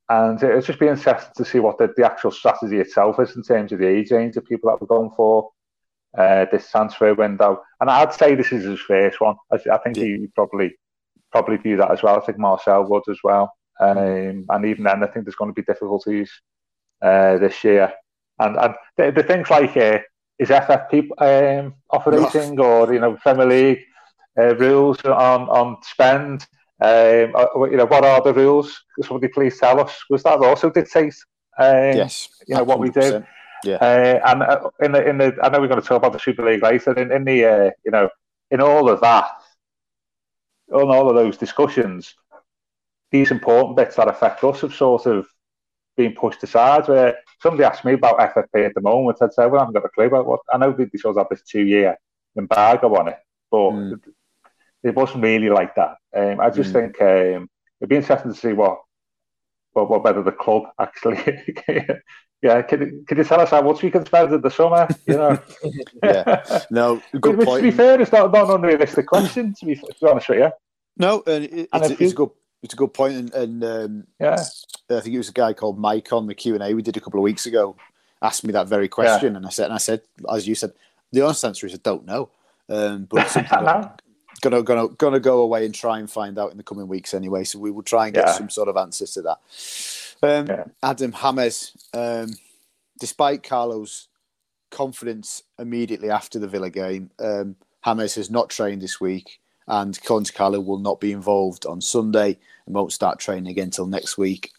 [0.09, 3.43] and it's just been interesting to see what the, the actual strategy itself is in
[3.43, 5.51] terms of the age range of people that we're going for
[6.17, 7.61] uh, this transfer window.
[7.81, 9.37] And I'd say this is his first one.
[9.51, 10.05] I, I think yeah.
[10.05, 10.77] he probably
[11.33, 12.17] probably view that as well.
[12.17, 13.53] I think Marcel would as well.
[13.81, 16.31] Um, and even then, I think there's going to be difficulties
[17.03, 17.93] uh, this year.
[18.39, 19.99] And, and the, the things like uh,
[20.39, 23.81] is FFP um, operating or you know Premier League
[24.39, 26.47] uh, rules on on spend.
[26.81, 28.83] Um, uh, you know what are the rules?
[29.03, 29.97] Somebody please tell us.
[30.11, 31.15] Was that also dictate?
[31.59, 32.29] Um, yes.
[32.47, 33.25] You know what we do.
[33.65, 33.77] Yeah.
[33.77, 36.19] Uh, and uh, in the in the I know we're going to talk about the
[36.19, 36.93] Super League later.
[36.99, 38.09] In, in the uh, you know
[38.51, 39.29] in all of that,
[40.73, 42.15] on all of those discussions,
[43.11, 45.27] these important bits that affect us have sort of
[45.97, 46.89] been pushed aside.
[46.89, 49.85] Where somebody asked me about FFP at the moment, I'd say, well, I haven't got
[49.85, 50.41] a clue about what.
[50.53, 51.97] I know they sort of have this two-year
[52.37, 53.19] embargo on it,
[53.51, 54.01] but mm.
[54.83, 55.97] it wasn't really like that.
[56.17, 56.95] Um, I just mm.
[56.95, 57.49] think um,
[57.81, 58.79] it'd be interesting to see what,
[59.73, 61.19] what, what whether the club actually.
[62.43, 64.89] yeah, can, can you tell us how much we can spend in the summer?
[65.07, 65.39] You know.
[66.03, 66.63] yeah.
[66.71, 67.03] No.
[67.21, 67.65] Good Which, point.
[67.65, 69.55] To be fair, it's not, not an unrealistic question.
[69.61, 70.51] To be, to be honest with you.
[70.97, 72.31] No, and it, it's, it's, a good
[72.65, 74.43] it's a good point, and, and um, yeah,
[74.91, 76.97] I think it was a guy called Mike on the Q and A we did
[76.97, 77.77] a couple of weeks ago.
[78.23, 79.37] Asked me that very question, yeah.
[79.37, 80.01] and I said, and I said,
[80.33, 80.73] as you said,
[81.13, 82.31] the honest answer is I don't know,
[82.71, 83.31] um, but
[84.41, 87.45] gonna gonna gonna go away and try and find out in the coming weeks anyway.
[87.45, 88.33] So we will try and get yeah.
[88.33, 89.39] some sort of answers to that.
[90.23, 90.65] Um, yeah.
[90.83, 92.31] Adam Hames, um,
[92.99, 94.09] despite Carlo's
[94.71, 100.31] confidence immediately after the Villa game, um, James has not trained this week and Collins
[100.31, 104.51] Carlo will not be involved on Sunday and won't start training again until next week.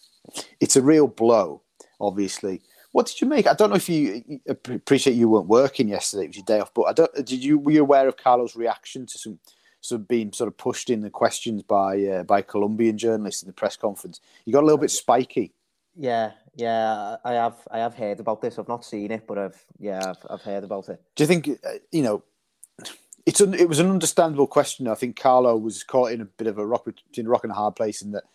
[0.59, 1.61] It's a real blow,
[1.99, 2.61] obviously.
[2.91, 3.45] What did you make?
[3.45, 6.73] I don't know if you appreciate you weren't working yesterday; it was your day off.
[6.73, 7.13] But I don't.
[7.13, 9.37] Did you were you aware of Carlo's reaction to some
[9.81, 13.53] some being sort of pushed in the questions by uh, by Colombian journalists in the
[13.53, 14.21] press conference?
[14.45, 15.53] You got a little bit spiky.
[15.97, 17.57] Yeah, yeah, I have.
[17.69, 18.57] I have heard about this.
[18.57, 21.01] I've not seen it, but I've yeah, I've, I've heard about it.
[21.15, 22.23] Do you think uh, you know?
[23.25, 24.87] It's un, it was an understandable question.
[24.87, 27.51] I think Carlo was caught in a bit of a rock between a rock and
[27.51, 28.25] a hard place in that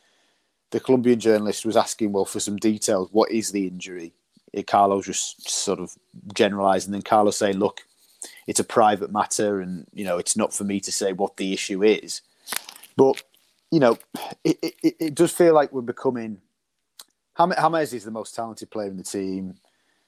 [0.70, 4.12] the Colombian journalist was asking, well, for some details, what is the injury?
[4.66, 5.96] Carlo just sort of
[6.34, 7.82] generalised, and then Carlo saying, look,
[8.48, 11.52] it's a private matter, and you know, it's not for me to say what the
[11.52, 12.22] issue is.
[12.96, 13.22] But
[13.70, 13.96] you know,
[14.42, 16.40] it, it, it does feel like we're becoming.
[17.38, 19.54] James is the most talented player in the team.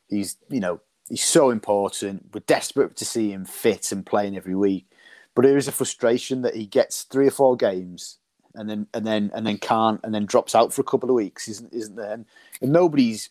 [0.09, 2.31] He's, you know, he's so important.
[2.33, 4.87] We're desperate to see him fit and playing every week.
[5.35, 8.19] But there is a frustration that he gets three or four games
[8.55, 11.17] and then and then and then can't and then drops out for a couple of
[11.17, 12.13] weeks, isn't isn't there?
[12.13, 12.27] And,
[12.61, 13.31] and nobody's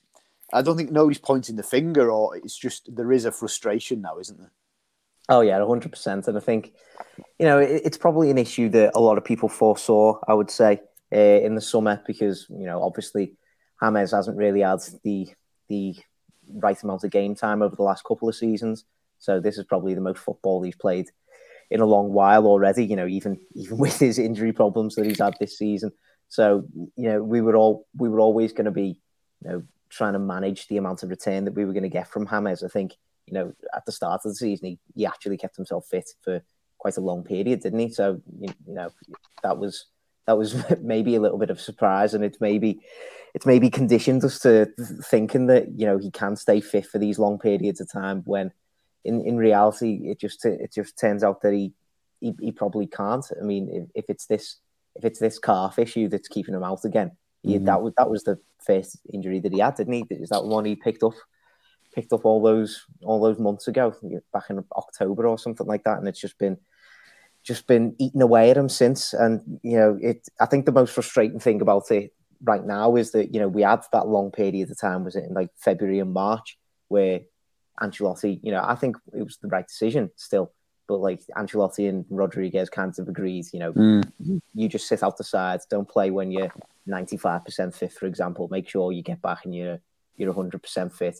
[0.53, 4.17] I don't think nobody's pointing the finger or it's just there is a frustration now,
[4.19, 4.51] isn't there?
[5.29, 6.27] Oh yeah, hundred percent.
[6.27, 6.73] And I think
[7.39, 10.19] you know it, it's probably an issue that a lot of people foresaw.
[10.27, 10.81] I would say
[11.13, 13.33] uh, in the summer because you know obviously
[13.81, 15.29] James hasn't really had the
[15.69, 15.95] the
[16.47, 18.85] right amount of game time over the last couple of seasons.
[19.19, 21.09] So this is probably the most football he's played
[21.69, 22.85] in a long while already.
[22.85, 25.91] You know, even even with his injury problems that he's had this season.
[26.27, 28.97] So you know, we were all we were always going to be,
[29.43, 32.07] you know, trying to manage the amount of return that we were going to get
[32.07, 32.63] from James.
[32.63, 32.95] I think
[33.27, 36.41] you know at the start of the season he, he actually kept himself fit for
[36.77, 37.89] quite a long period, didn't he?
[37.89, 38.89] So you, you know
[39.43, 39.85] that was
[40.27, 42.79] that was maybe a little bit of surprise, and it's maybe
[43.33, 44.67] it's maybe conditioned us to
[45.03, 48.21] thinking that you know he can stay fit for these long periods of time.
[48.25, 48.51] When
[49.03, 51.73] in, in reality, it just it just turns out that he
[52.19, 53.25] he, he probably can't.
[53.39, 54.57] I mean, if, if, it's this
[54.95, 57.11] if it's this calf issue that's keeping him out again,
[57.43, 57.65] he, mm.
[57.65, 60.05] that was that was the first injury that he had, didn't he?
[60.11, 61.13] Is that one he picked up?
[61.93, 63.93] Picked up all those all those months ago,
[64.31, 66.57] back in October or something like that, and it's just been
[67.43, 69.13] just been eating away at him since.
[69.13, 70.27] And you know, it.
[70.39, 73.61] I think the most frustrating thing about it right now is that you know we
[73.61, 75.03] had that long period of time.
[75.03, 77.21] Was it in like February and March where
[77.81, 78.39] Ancelotti?
[78.43, 80.51] You know, I think it was the right decision still.
[80.87, 84.41] But like Ancelotti and Rodriguez kind of agreed, you know, mm.
[84.53, 86.51] you just sit out the sides, don't play when you're
[86.85, 88.49] 95% fit, for example.
[88.51, 89.79] Make sure you get back and you're
[90.17, 91.19] you're 100% fit.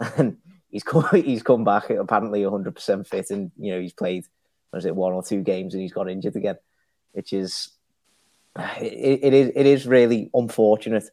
[0.16, 0.38] And
[0.70, 4.24] he's come, he's come back apparently 100% fit, and you know he's played
[4.72, 6.56] was it one or two games and he's got injured again,
[7.12, 7.70] which is
[8.58, 11.04] it, it is it is really unfortunate.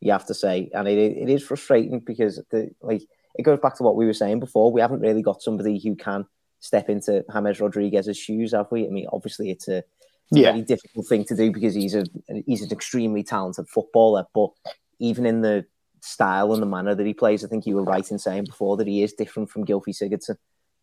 [0.00, 3.02] You have to say, and it it is frustrating because the like
[3.34, 4.72] it goes back to what we were saying before.
[4.72, 6.26] We haven't really got somebody who can
[6.60, 8.86] step into James Rodriguez's shoes, have we?
[8.86, 9.84] I mean, obviously it's a,
[10.30, 10.52] yeah.
[10.52, 12.04] very difficult thing to do because he's a
[12.46, 14.26] he's an extremely talented footballer.
[14.34, 14.50] But
[14.98, 15.66] even in the
[16.00, 18.76] style and the manner that he plays, I think you were right in saying before
[18.78, 20.36] that he is different from Gylfi Sigurdsson.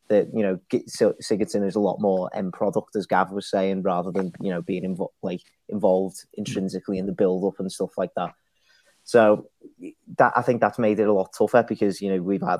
[0.10, 4.12] That you know Sigurdsson is a lot more end product, as Gav was saying, rather
[4.12, 8.12] than you know being invo- like involved intrinsically in the build up and stuff like
[8.16, 8.34] that.
[9.06, 9.50] So
[10.18, 12.60] that I think that's made it a lot tougher because you know we've had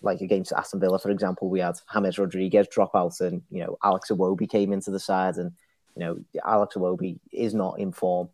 [0.00, 3.76] like against Aston Villa, for example, we had James Rodriguez drop out, and you know
[3.82, 5.52] Alex Iwobi came into the side, and
[5.96, 8.28] you know Alex Iwobi is not in form,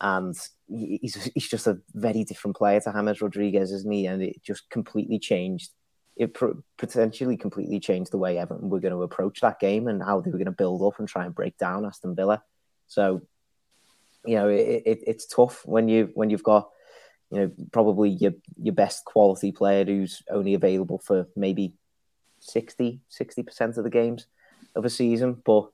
[0.00, 0.36] and
[0.68, 4.06] he's he's just a very different player to James Rodriguez, isn't he?
[4.06, 5.70] And it just completely changed.
[6.16, 6.36] It
[6.78, 10.30] potentially completely changed the way Everton were going to approach that game and how they
[10.30, 12.42] were going to build up and try and break down Aston Villa.
[12.86, 13.22] So
[14.24, 16.70] you know, it, it, it's tough when you when you've got
[17.30, 21.74] you know probably your your best quality player who's only available for maybe
[22.40, 23.00] 60
[23.44, 24.26] percent of the games
[24.74, 25.42] of a season.
[25.44, 25.70] But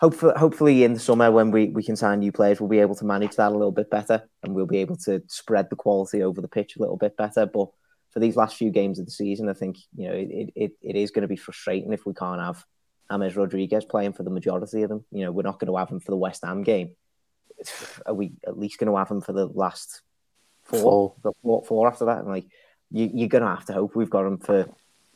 [0.00, 2.96] hopefully, hopefully in the summer when we, we can sign new players, we'll be able
[2.96, 6.22] to manage that a little bit better, and we'll be able to spread the quality
[6.22, 7.46] over the pitch a little bit better.
[7.46, 7.68] But
[8.10, 10.96] for these last few games of the season, I think you know it, it, it
[10.96, 12.64] is going to be frustrating if we can't have
[13.10, 15.04] James Rodriguez playing for the majority of them.
[15.10, 16.90] You know, we're not going to have him for the West Ham game
[18.06, 20.02] are we at least going to have him for the last
[20.62, 21.32] four, four.
[21.42, 22.18] four, four after that?
[22.18, 22.46] And like,
[22.90, 24.68] you, you're going to have to hope we've got him for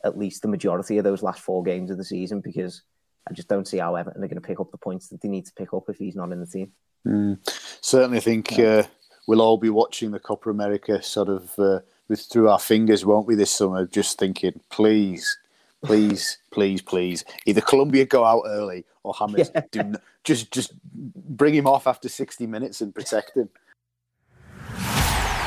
[0.03, 2.83] at least the majority of those last four games of the season because
[3.29, 5.29] I just don't see how Everton are going to pick up the points that they
[5.29, 6.71] need to pick up if he's not in the team.
[7.07, 7.39] Mm.
[7.81, 8.65] Certainly, I think yeah.
[8.65, 8.83] uh,
[9.27, 13.27] we'll all be watching the Copa America sort of uh, with through our fingers, won't
[13.27, 13.85] we, this summer?
[13.85, 15.37] Just thinking, please,
[15.83, 19.61] please, please, please, either Colombia go out early or James yeah.
[19.71, 23.49] do just just bring him off after 60 minutes and protect him.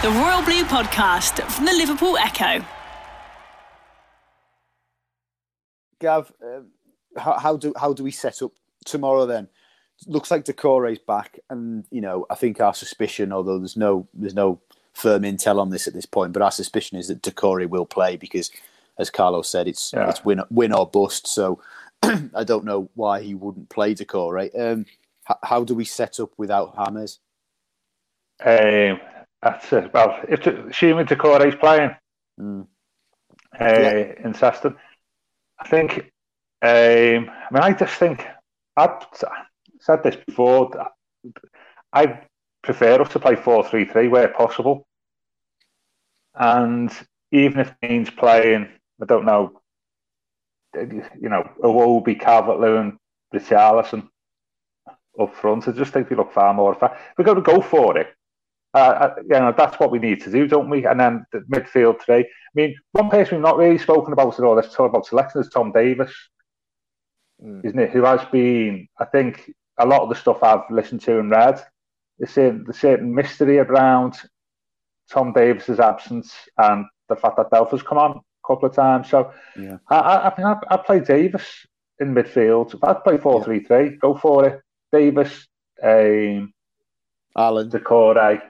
[0.03, 2.64] The Royal Blue Podcast from the Liverpool Echo.
[6.01, 6.61] Gav, uh,
[7.21, 8.53] how, how, do how do we set up
[8.85, 9.49] tomorrow then?
[10.07, 14.35] Looks like Doucouré's back, and you know I think our suspicion, although there's no there's
[14.35, 14.61] no
[14.99, 18.17] firm intel on this at this point, but our suspicion is that Doucouré will play
[18.17, 18.51] because,
[18.99, 20.11] as Carlos said, it's yeah.
[20.11, 21.27] it's win win or bust.
[21.27, 21.61] So
[22.03, 24.51] I don't know why he wouldn't play Doucouré.
[24.59, 24.87] Um,
[25.25, 27.21] how, how do we set up without Hames?
[28.45, 29.01] Um,
[29.43, 29.93] that's it.
[29.93, 31.91] Well, if assuming Doucouré's playing
[32.41, 32.63] mm.
[33.61, 34.13] uh, yeah.
[34.25, 34.77] in Seston,
[35.59, 36.13] I think.
[36.61, 38.27] Um, I mean, I just think
[38.77, 39.07] I've
[39.81, 40.73] said this before.
[41.93, 42.21] I
[42.63, 44.88] prefer us to play four three three where possible,
[46.38, 46.90] and
[47.33, 48.68] even if means playing,
[49.03, 49.61] I don't know,
[50.74, 52.98] you know, Iwobi, Calvert Lewin,
[53.35, 54.09] Richarlison
[55.18, 55.66] up front.
[55.66, 56.74] I just think we look far more.
[56.74, 56.96] Far.
[57.16, 58.09] We're going to go for it.
[58.74, 60.87] Uh, uh, you know, that's what we need to do, don't we?
[60.87, 62.20] And then the midfield today.
[62.20, 65.40] I mean, one person we've not really spoken about at all, let's talk about selection,
[65.40, 66.14] is Tom Davies,
[67.42, 67.64] mm.
[67.64, 67.90] isn't it?
[67.90, 71.64] Who has been, I think, a lot of the stuff I've listened to and read,
[72.18, 74.18] there's certain, the certain mystery around
[75.11, 79.09] Tom Davies's absence and the fact that Delphi's come on a couple of times.
[79.09, 79.79] So yeah.
[79.88, 81.66] I, I think I, I play Davies
[82.01, 82.79] in midfield.
[82.83, 83.90] I'd play 4 3 3.
[83.97, 84.61] Go for it.
[84.92, 85.47] Davies,
[85.83, 86.53] um,
[87.37, 88.40] Allan, Doucouré,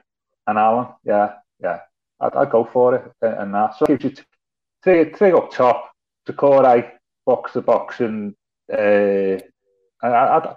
[0.46, 0.88] and Allan.
[1.04, 1.80] Yeah, yeah.
[2.20, 3.76] I'd, I'd go for it and that.
[3.76, 4.24] So it gives you
[4.82, 5.92] three, three up top,
[6.28, 6.92] Doucouré,
[7.26, 8.34] box to box, and
[8.72, 9.38] uh,
[10.02, 10.56] I'd,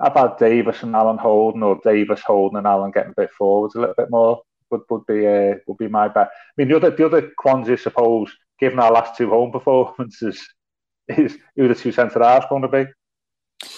[0.00, 3.74] I'd had Davies and Allan holding, or Davies holding and Allan getting a bit forwards
[3.74, 4.42] a little bit more.
[4.72, 6.28] Would, would be uh, would be my bet.
[6.28, 10.42] I mean, the other the other quandary, I suppose, given our last two home performances,
[11.08, 12.84] is who the two centre halves going to be.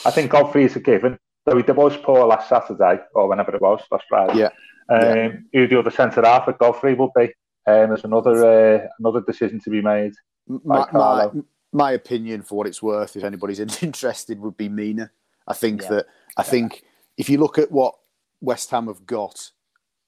[0.05, 1.19] I think Godfrey is a given.
[1.45, 4.39] Though he was poor last Saturday or whenever it was last Friday.
[4.39, 4.51] Yeah.
[4.89, 5.33] Um, yeah.
[5.53, 7.25] Who the other centre half at Godfrey will be?
[7.67, 10.13] Um, there's another uh, another decision to be made.
[10.47, 11.31] My, my,
[11.73, 15.11] my, opinion, for what it's worth, if anybody's interested, would be Mina.
[15.47, 15.89] I think yeah.
[15.89, 16.51] that I yeah.
[16.51, 16.83] think
[17.17, 17.95] if you look at what
[18.41, 19.51] West Ham have got,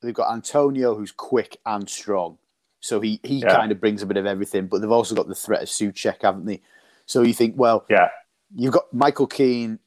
[0.07, 2.39] they've got Antonio, who's quick and strong.
[2.81, 3.55] So he, he yeah.
[3.55, 6.23] kind of brings a bit of everything, but they've also got the threat of Soucek,
[6.23, 6.63] haven't they?
[7.07, 8.09] So you think, well, yeah,
[8.55, 9.79] you've got Michael Keane.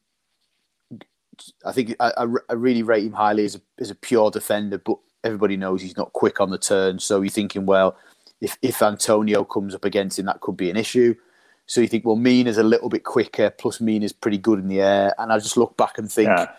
[1.65, 2.11] I think I,
[2.49, 5.97] I really rate him highly as a, as a pure defender, but everybody knows he's
[5.97, 6.99] not quick on the turn.
[6.99, 7.97] So you're thinking, well,
[8.41, 11.15] if, if Antonio comes up against him, that could be an issue.
[11.65, 14.81] So you think, well, Mina's a little bit quicker, plus Mina's pretty good in the
[14.81, 15.13] air.
[15.17, 16.51] And I just look back and think yeah.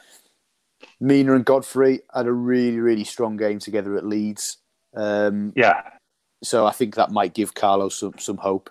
[1.01, 4.59] Mina and Godfrey had a really, really strong game together at Leeds.
[4.95, 5.83] Um, yeah.
[6.43, 8.71] So I think that might give Carlos some, some hope.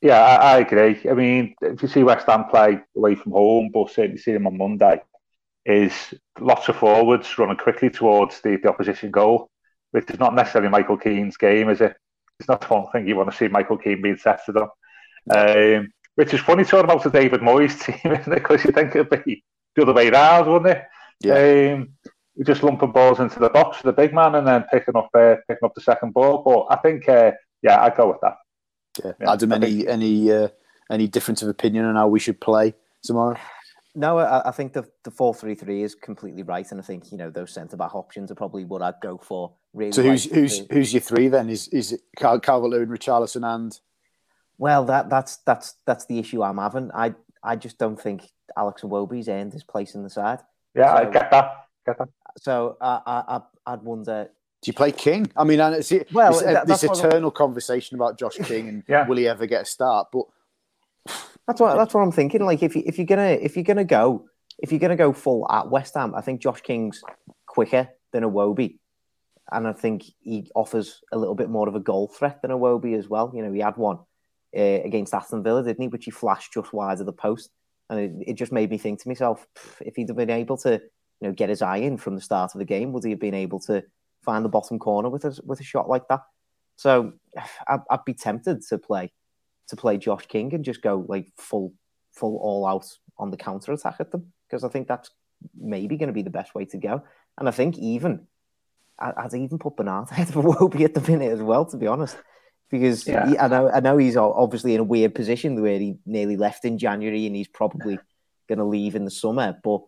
[0.00, 1.00] Yeah, I, I, agree.
[1.10, 4.46] I mean, if you see West Ham play away from home, but certainly see them
[4.46, 5.02] on Monday,
[5.66, 9.50] is lots of forwards running quickly towards the, the opposition goal,
[9.90, 11.96] which is not necessarily Michael Keane's game, is it?
[12.38, 14.68] It's not the one thing you want to see Michael Keane being tested on.
[15.34, 18.36] Um, which is funny talking about the David Moyes team, isn't it?
[18.36, 19.42] Because you think it'd be
[19.74, 20.84] the other way around, wouldn't it?
[21.20, 21.74] Yeah.
[21.74, 21.88] Um,
[22.44, 25.36] just lumping balls into the box for the big man and then picking up uh,
[25.48, 26.42] picking up the second ball.
[26.44, 28.36] But I think, uh, yeah, I'd go with that.
[29.04, 29.12] Yeah.
[29.20, 29.88] yeah Adam, any think...
[29.88, 30.48] any uh,
[30.90, 33.36] any difference of opinion on how we should play tomorrow?
[33.94, 37.10] No, I, I think the the four three three is completely right, and I think
[37.10, 39.54] you know those centre back options are probably what I'd go for.
[39.72, 40.74] Really, so who's who's to...
[40.74, 41.50] who's your three then?
[41.50, 43.78] Is is it Calvert Lewin, Richarlison, and?
[44.56, 46.90] Well, that that's that's that's the issue I'm having.
[46.94, 50.40] I I just don't think Alex Iwobi's earned his place in the side.
[50.74, 51.66] Yeah, so, I get that.
[51.86, 52.08] Get that.
[52.38, 54.30] So I, I I'd wonder.
[54.60, 55.30] Do you play King?
[55.36, 59.06] I mean, it's, well, it's, that, this eternal conversation about Josh King and yeah.
[59.06, 60.08] will he ever get a start?
[60.12, 60.24] But
[61.46, 62.44] that's what that's what I'm thinking.
[62.44, 64.26] Like if you, if you're gonna if you're gonna go
[64.58, 67.02] if you're gonna go full at West Ham, I think Josh King's
[67.46, 68.78] quicker than Iwobi,
[69.50, 72.98] and I think he offers a little bit more of a goal threat than Iwobi
[72.98, 73.32] as well.
[73.34, 73.98] You know, he had one
[74.56, 75.88] uh, against Aston Villa, didn't he?
[75.88, 77.50] Which he flashed just wide of the post,
[77.90, 79.46] and it, it just made me think to myself,
[79.80, 82.54] if he'd have been able to, you know, get his eye in from the start
[82.54, 83.82] of the game, would he have been able to
[84.22, 86.20] find the bottom corner with a with a shot like that?
[86.76, 87.12] So
[87.68, 89.12] I'd, I'd be tempted to play
[89.68, 91.72] to play Josh King and just go like full
[92.12, 92.86] full all out
[93.18, 95.10] on the counter attack at them because I think that's
[95.58, 97.02] maybe going to be the best way to go.
[97.38, 98.26] And I think even
[98.98, 102.16] I'd even put Bernard ahead of Iwobi at the minute as well, to be honest
[102.70, 103.28] because yeah.
[103.28, 106.64] he, I know I know he's obviously in a weird position where he nearly left
[106.64, 107.98] in January and he's probably
[108.48, 109.56] going to leave in the summer.
[109.62, 109.82] But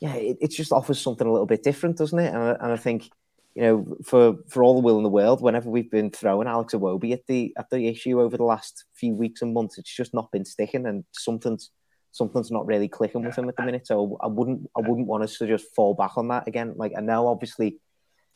[0.00, 2.32] yeah, it, it, just offers something a little bit different, doesn't it?
[2.32, 3.10] And, and I think
[3.54, 6.74] you know, for for all the will in the world, whenever we've been throwing Alex
[6.74, 10.14] Iwobi at the at the issue over the last few weeks and months, it's just
[10.14, 11.70] not been sticking, and something's
[12.12, 13.86] something's not really clicking with him at the minute.
[13.86, 16.74] So I wouldn't I wouldn't want us to just fall back on that again.
[16.76, 17.78] Like I know obviously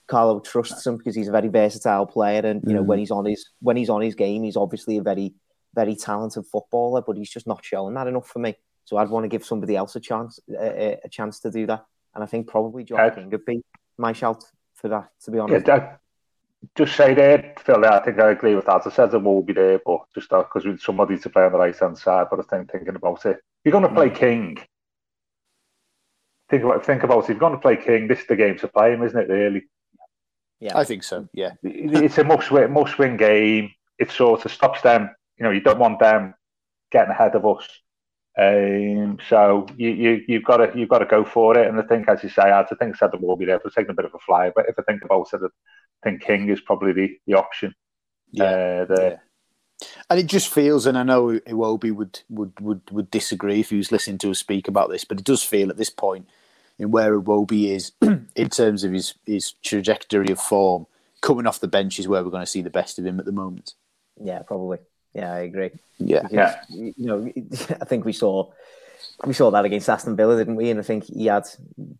[0.06, 2.86] Carlo trusts him because he's a very versatile player, and you know mm.
[2.86, 5.34] when he's on his when he's on his game, he's obviously a very
[5.74, 8.54] very talented footballer, but he's just not showing that enough for me.
[8.84, 11.84] So I'd want to give somebody else a chance a, a chance to do that,
[12.14, 13.62] and I think probably John uh, King would be
[13.98, 14.44] my shout
[14.74, 15.10] for that.
[15.24, 15.96] To be honest, yeah,
[16.74, 17.84] just say there, Phil.
[17.84, 18.86] I think I agree with that.
[18.86, 21.58] I said it will be there, but just because with somebody to play on the
[21.58, 22.26] right hand side.
[22.30, 24.14] But I think thinking about it, you're going to play mm.
[24.14, 24.58] King.
[26.50, 27.22] Think about think about it.
[27.24, 29.32] If you're going to play King, this is the game to play him, isn't it?
[29.32, 29.62] Really.
[30.60, 31.28] Yeah, I think so.
[31.32, 33.72] Yeah, it's a must win, must win game.
[33.98, 35.14] It sort of stops them.
[35.38, 36.34] You know, you don't want them
[36.90, 37.68] getting ahead of us.
[38.36, 41.68] Um, so you, you you've got to you've got to go for it.
[41.68, 43.94] And I think, as you say, I think Saddam will be there for taking a
[43.94, 44.52] bit of a flyer.
[44.54, 47.74] But if I think about it, I think King is probably the, the option.
[48.30, 49.10] Yeah, uh, there.
[49.10, 49.16] Yeah.
[50.08, 53.76] And it just feels, and I know Iwobi would, would would would disagree if he
[53.76, 56.28] was listening to us speak about this, but it does feel at this point
[56.78, 57.92] in where Iwobi is
[58.36, 60.86] in terms of his, his trajectory of form.
[61.20, 63.24] Coming off the bench is where we're going to see the best of him at
[63.24, 63.74] the moment.
[64.22, 64.78] Yeah, probably.
[65.14, 65.70] Yeah, I agree.
[65.98, 66.62] Yeah, because, yeah.
[66.68, 67.32] You know,
[67.80, 68.50] I think we saw
[69.24, 70.70] we saw that against Aston Villa, didn't we?
[70.70, 71.46] And I think he had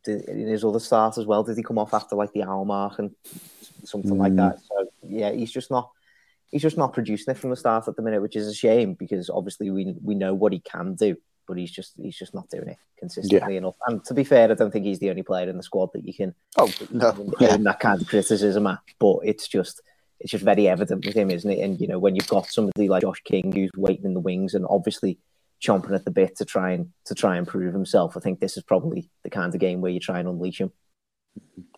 [0.07, 1.45] in his other start as well.
[1.45, 3.15] Did he come off after like the hour mark and
[3.85, 4.19] something mm.
[4.19, 4.61] like that?
[4.61, 5.91] So yeah, he's just not
[6.51, 8.95] he's just not producing it from the start at the minute, which is a shame
[8.95, 11.17] because obviously we we know what he can do
[11.47, 13.59] but he's just he's just not doing it consistently yeah.
[13.59, 13.77] enough.
[13.87, 16.07] And to be fair, I don't think he's the only player in the squad that
[16.07, 17.57] you can oh no yeah.
[17.57, 18.79] that kind of criticism at.
[18.99, 19.83] But it's just
[20.21, 21.61] it's just very evident with him, isn't it?
[21.61, 24.55] And you know when you've got somebody like Josh King who's waiting in the wings
[24.55, 25.19] and obviously
[25.63, 28.57] chomping at the bit to try and to try and prove himself, I think this
[28.57, 30.73] is probably the kind of game where you try and unleash him.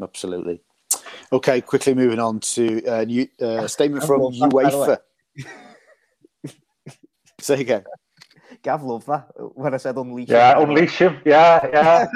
[0.00, 0.60] Absolutely.
[1.32, 4.98] Okay, quickly moving on to a uh, new uh, statement from UEFA.
[7.40, 7.84] Say again.
[8.66, 10.28] Gav loved that when I said unleash.
[10.28, 10.34] Him.
[10.34, 10.68] Yeah, him.
[10.68, 11.20] unleash him.
[11.24, 12.06] Yeah, yeah,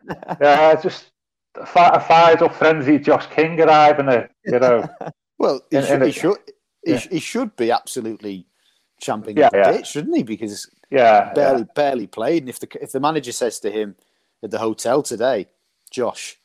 [0.40, 0.80] yeah.
[0.80, 1.10] Just
[1.54, 1.66] a
[2.00, 4.08] fired up frenzy, Josh King arriving.
[4.08, 4.88] A, you know.
[5.38, 6.36] well, he, in, should, in he, should,
[6.82, 6.98] he, yeah.
[7.10, 8.46] he, should be absolutely
[9.02, 9.72] champing yeah, the yeah.
[9.72, 10.22] ditch, shouldn't he?
[10.22, 12.44] Because yeah, barely barely played.
[12.44, 13.94] And if the if the manager says to him
[14.42, 15.48] at the hotel today,
[15.90, 16.38] Josh,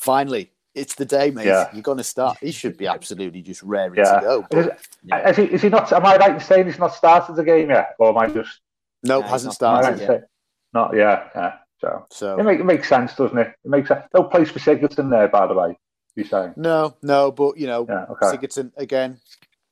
[0.00, 1.46] finally it's the day, mate.
[1.46, 1.68] Yeah.
[1.72, 2.38] You're going to start.
[2.40, 4.14] He should be absolutely just raring yeah.
[4.14, 4.46] to go.
[4.50, 4.68] But, is,
[5.04, 5.28] yeah.
[5.28, 5.92] is, he, is he not?
[5.92, 8.60] Am I right in saying he's not started the game yet, or am I just?
[9.02, 9.98] No, hasn't started.
[9.98, 10.28] Right yet.
[10.72, 11.54] Not yeah, yeah.
[11.80, 13.54] So, so it, make, it makes sense, doesn't it?
[13.64, 14.04] It makes sense.
[14.14, 15.78] No place for Sigurdsson there, by the way.
[16.14, 16.54] You saying?
[16.56, 18.36] No, no, but you know, yeah, okay.
[18.36, 19.18] Sigurdsson again.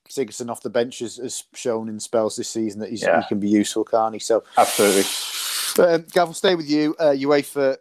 [0.09, 3.21] Sigurdsson off the bench has, has, shown in spells this season that he's, yeah.
[3.21, 4.19] he can be useful, can't he?
[4.19, 5.05] So absolutely.
[5.77, 6.97] But, um, Gav, will stay with you.
[6.99, 7.77] Uh, UEFA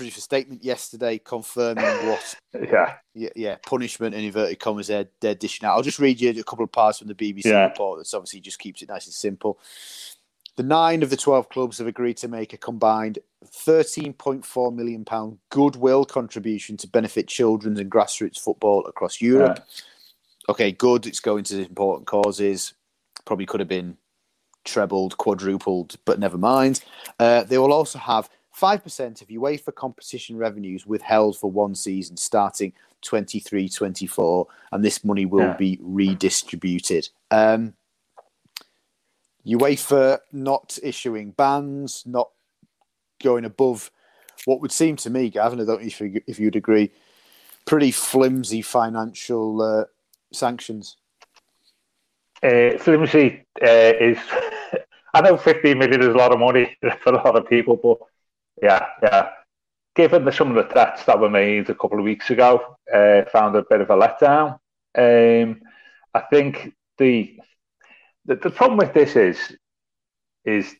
[0.00, 5.34] produced a statement yesterday confirming what yeah yeah, yeah punishment and inverted commas they're, they're
[5.34, 5.76] dishing out.
[5.76, 7.64] I'll just read you a couple of parts from the BBC yeah.
[7.64, 9.58] report that's obviously just keeps it nice and simple.
[10.56, 15.04] The nine of the 12 clubs have agreed to make a combined £13.4 million
[15.50, 19.58] goodwill contribution to benefit children's and grassroots football across Europe.
[19.58, 20.52] Yeah.
[20.52, 21.06] Okay, good.
[21.06, 22.72] It's going to important causes.
[23.26, 23.98] Probably could have been
[24.64, 26.82] trebled, quadrupled, but never mind.
[27.18, 28.28] Uh, they will also have
[28.60, 35.24] 5% of UEFA competition revenues withheld for one season starting 23 24, and this money
[35.24, 35.56] will yeah.
[35.56, 37.08] be redistributed.
[37.30, 37.74] Um,
[39.46, 42.30] UEFA not issuing bans, not
[43.22, 43.90] going above
[44.44, 46.90] what would seem to me, Gavin, I don't know if, you, if you'd agree,
[47.66, 49.84] pretty flimsy financial uh,
[50.32, 50.96] sanctions.
[52.42, 54.18] Uh, flimsy uh, is,
[55.14, 57.98] I know 15 million is a lot of money for a lot of people, but
[58.62, 59.30] yeah, yeah.
[59.94, 63.22] Given the, some of the threats that were made a couple of weeks ago, uh,
[63.30, 64.58] found a bit of a letdown.
[64.96, 65.60] Um,
[66.14, 67.38] I think the,
[68.24, 69.38] the the problem with this is
[70.44, 70.74] is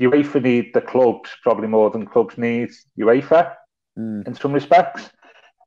[0.00, 3.54] UEFA need the clubs probably more than clubs need UEFA
[3.98, 4.26] mm.
[4.26, 5.10] in some respects,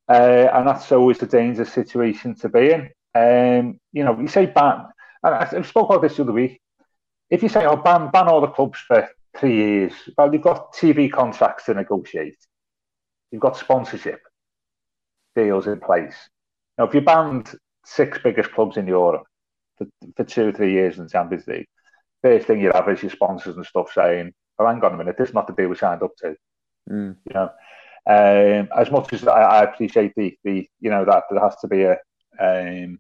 [0.10, 2.90] uh, and that's always a dangerous situation to be in.
[3.16, 4.86] Um, you know, you say ban.
[5.24, 6.60] I, I spoke about this the other week.
[7.30, 9.08] If you say, "Oh, ban ban all the clubs for
[9.38, 12.38] three years," well, you've got TV contracts to negotiate.
[13.32, 14.22] You've got sponsorship
[15.36, 16.16] deals in place.
[16.78, 17.54] Now, if you banned
[17.86, 19.24] six biggest clubs in Europe
[19.78, 21.68] for, for two or three years in the Champions League,
[22.22, 25.18] first thing you have is your sponsors and stuff saying, "Oh, hang on a minute,
[25.18, 26.36] this is not the deal we signed up to."
[26.90, 27.18] Mm.
[27.26, 27.50] You know,
[28.08, 31.68] um, as much as I, I, appreciate the the you know that there has to
[31.68, 31.98] be a,
[32.40, 33.00] um,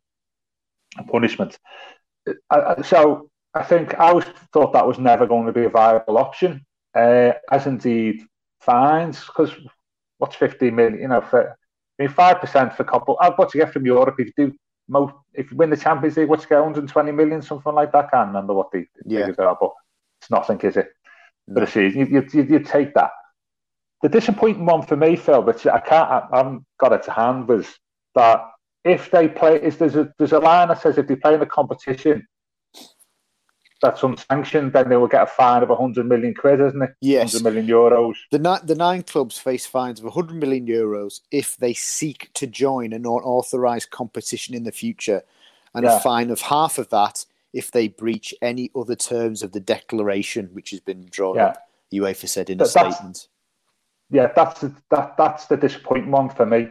[0.97, 1.57] a punishment.
[2.49, 6.17] I, so I think I always thought that was never going to be a viable
[6.17, 8.23] option, uh, as indeed
[8.61, 9.51] fines, because
[10.19, 11.57] what's 15 million, you know, for
[11.99, 14.55] I mean, 5% for a couple, uh, what you get from Europe, if you do
[14.87, 18.05] most, if you win the Champions League, what's get 120 million, something like that.
[18.05, 19.19] I can't remember what the, the yeah.
[19.21, 19.71] figures are, but
[20.21, 20.89] it's nothing, is it?
[21.51, 23.11] For a season, you, you, you, take that.
[24.01, 27.47] The disappointing one for me, Phil, which I can't, I haven't got it to hand,
[27.47, 27.65] was
[28.15, 28.45] that
[28.83, 31.39] if they play, is there's a there's a line that says if they play in
[31.39, 32.27] the competition
[33.81, 36.91] that's unsanctioned, then they will get a fine of 100 million quid, isn't it?
[37.01, 37.33] Yes.
[37.33, 38.15] 100 million euros.
[38.31, 42.47] The, ni- the nine clubs face fines of 100 million euros if they seek to
[42.47, 45.23] join an unauthorised competition in the future,
[45.73, 45.97] and yeah.
[45.97, 50.49] a fine of half of that if they breach any other terms of the declaration
[50.53, 51.47] which has been drawn yeah.
[51.47, 53.27] up, UEFA said in a statement.
[54.09, 56.69] Yeah, that's the, that, that's the disappointing one for me.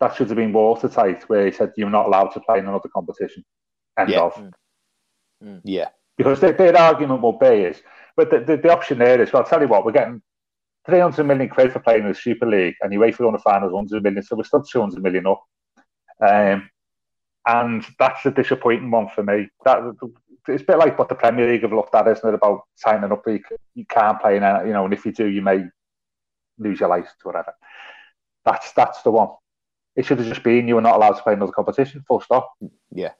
[0.00, 2.88] That should have been watertight, where he said you're not allowed to play in another
[2.88, 3.44] competition.
[3.98, 4.20] End yeah.
[4.20, 4.34] of.
[4.34, 4.52] Mm.
[5.46, 5.60] Mm.
[5.64, 5.88] Yeah.
[6.16, 7.82] Because their, their argument will be is,
[8.16, 10.22] but the, the, the, option there is, well, I'll tell you what, we're getting
[10.86, 13.40] 300 million quid for playing in the Super League, and you wait for one of
[13.40, 15.42] the finals 100 million, so we're still 200 million up.
[16.26, 16.70] Um,
[17.46, 19.48] and that's the disappointing one for me.
[19.64, 19.94] That
[20.48, 22.34] it's a bit like what the Premier League have looked at, isn't it?
[22.34, 23.40] About signing up, you,
[23.74, 25.64] you can't play in, you know, and if you do, you may
[26.58, 27.52] lose your license, to whatever.
[28.44, 29.28] That's that's the one.
[29.96, 32.04] It should have just been you were not allowed to play another competition.
[32.08, 32.52] Full stop.
[32.92, 33.12] Yeah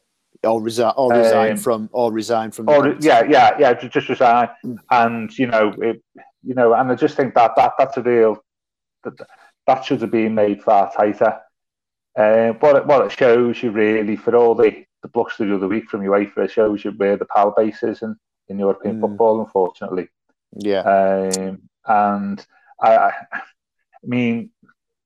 [0.45, 2.69] or resign, or resign um, from, or resign from.
[2.69, 4.77] Or, yeah, yeah, yeah, just resign, mm.
[4.91, 6.03] and you know, it,
[6.43, 8.43] you know, and I just think that that that's a real
[9.05, 9.15] that
[9.67, 11.41] that should have been made far tighter.
[12.17, 15.69] Uh, what it, what it shows you really for all the the bluster of the
[15.69, 18.17] week from UEFA, it shows you where the power base is in,
[18.49, 19.01] in European mm.
[19.03, 20.09] football, unfortunately.
[20.57, 22.47] Yeah, um, and
[22.81, 23.43] I, I
[24.05, 24.51] mean,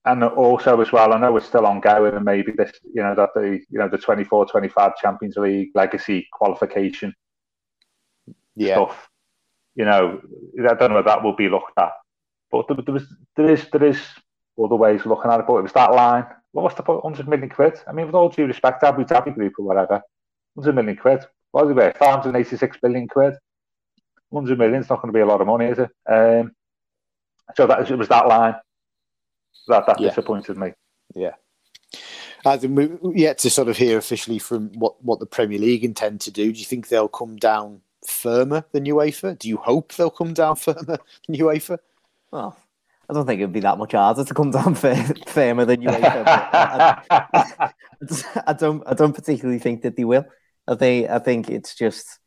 [0.04, 3.30] and also as well, I know it's still ongoing, and maybe this, you know, that
[3.34, 7.14] the you know the 24-25 Champions League legacy qualification
[8.56, 8.74] yeah.
[8.74, 9.08] stuff.
[9.74, 10.20] You know,
[10.68, 11.92] I don't know if that will be looked at,
[12.50, 14.00] but there, there was there is there is
[14.62, 15.46] other ways of looking at it.
[15.46, 16.26] But it was that line.
[16.52, 17.02] What was the point?
[17.02, 17.78] Hundred million quid.
[17.86, 20.00] I mean, with all due respect, Abu Dhabi Group or whatever,
[20.56, 21.20] hundred million quid.
[21.50, 21.96] What is it worth?
[21.98, 23.34] Five hundred eighty-six billion quid.
[24.32, 25.90] Hundred million is not going to be a lot of money, is it?
[26.08, 26.52] Um,
[27.54, 28.54] so that it was that line
[29.68, 30.08] that that yeah.
[30.08, 30.72] disappointed me.
[31.14, 31.34] Yeah.
[32.44, 35.84] I think we're yet to sort of hear officially from what, what the Premier League
[35.84, 36.52] intend to do.
[36.52, 39.38] Do you think they'll come down firmer than UEFA?
[39.38, 41.78] Do you hope they'll come down firmer than UEFA?
[42.30, 42.56] Well,
[43.08, 44.74] I don't think it would be that much harder to come down
[45.26, 46.24] firmer than UEFA.
[46.26, 47.72] I, I,
[48.46, 48.82] I, don't.
[48.86, 50.24] I don't particularly think that they will.
[50.66, 51.10] I think.
[51.10, 52.18] I think it's just.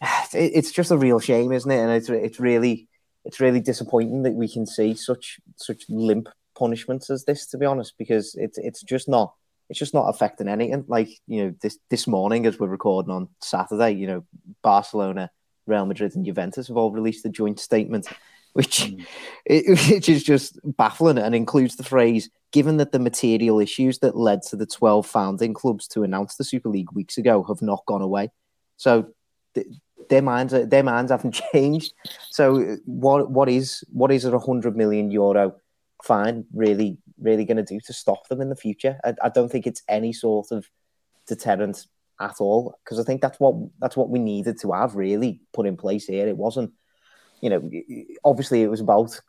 [0.32, 1.78] It's just a real shame, isn't it?
[1.78, 2.88] And it's it's really
[3.24, 7.66] it's really disappointing that we can see such such limp punishments as this, to be
[7.66, 9.34] honest, because it's it's just not
[9.68, 10.84] it's just not affecting anything.
[10.88, 14.24] Like you know, this this morning as we're recording on Saturday, you know,
[14.62, 15.30] Barcelona,
[15.66, 18.08] Real Madrid, and Juventus have all released a joint statement,
[18.52, 19.04] which mm.
[19.44, 24.16] it, which is just baffling and includes the phrase "Given that the material issues that
[24.16, 27.84] led to the twelve founding clubs to announce the Super League weeks ago have not
[27.86, 28.30] gone away."
[28.76, 29.14] So
[30.08, 31.94] their minds their minds haven't changed.
[32.30, 35.54] So uh, what what is what is a hundred million euro
[36.02, 38.98] fine really really going to do to stop them in the future?
[39.04, 40.68] I, I, don't think it's any sort of
[41.26, 41.86] deterrent
[42.20, 45.66] at all because I think that's what that's what we needed to have really put
[45.66, 46.28] in place here.
[46.28, 46.72] It wasn't,
[47.40, 47.70] you know,
[48.24, 49.20] obviously it was about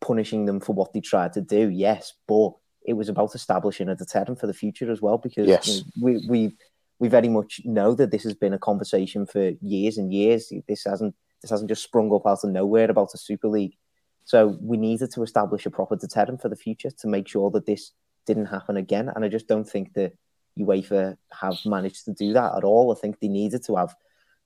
[0.00, 2.52] punishing them for what they tried to do, yes, but
[2.84, 5.68] it was about establishing a deterrent for the future as well because yes.
[5.68, 6.56] you know, we we
[7.02, 10.52] we very much know that this has been a conversation for years and years.
[10.68, 13.76] This hasn't this hasn't just sprung up out of nowhere about a Super League.
[14.24, 17.66] So we needed to establish a proper deterrent for the future to make sure that
[17.66, 17.90] this
[18.24, 19.10] didn't happen again.
[19.12, 20.12] And I just don't think that
[20.56, 22.92] UEFA have managed to do that at all.
[22.92, 23.96] I think they needed to have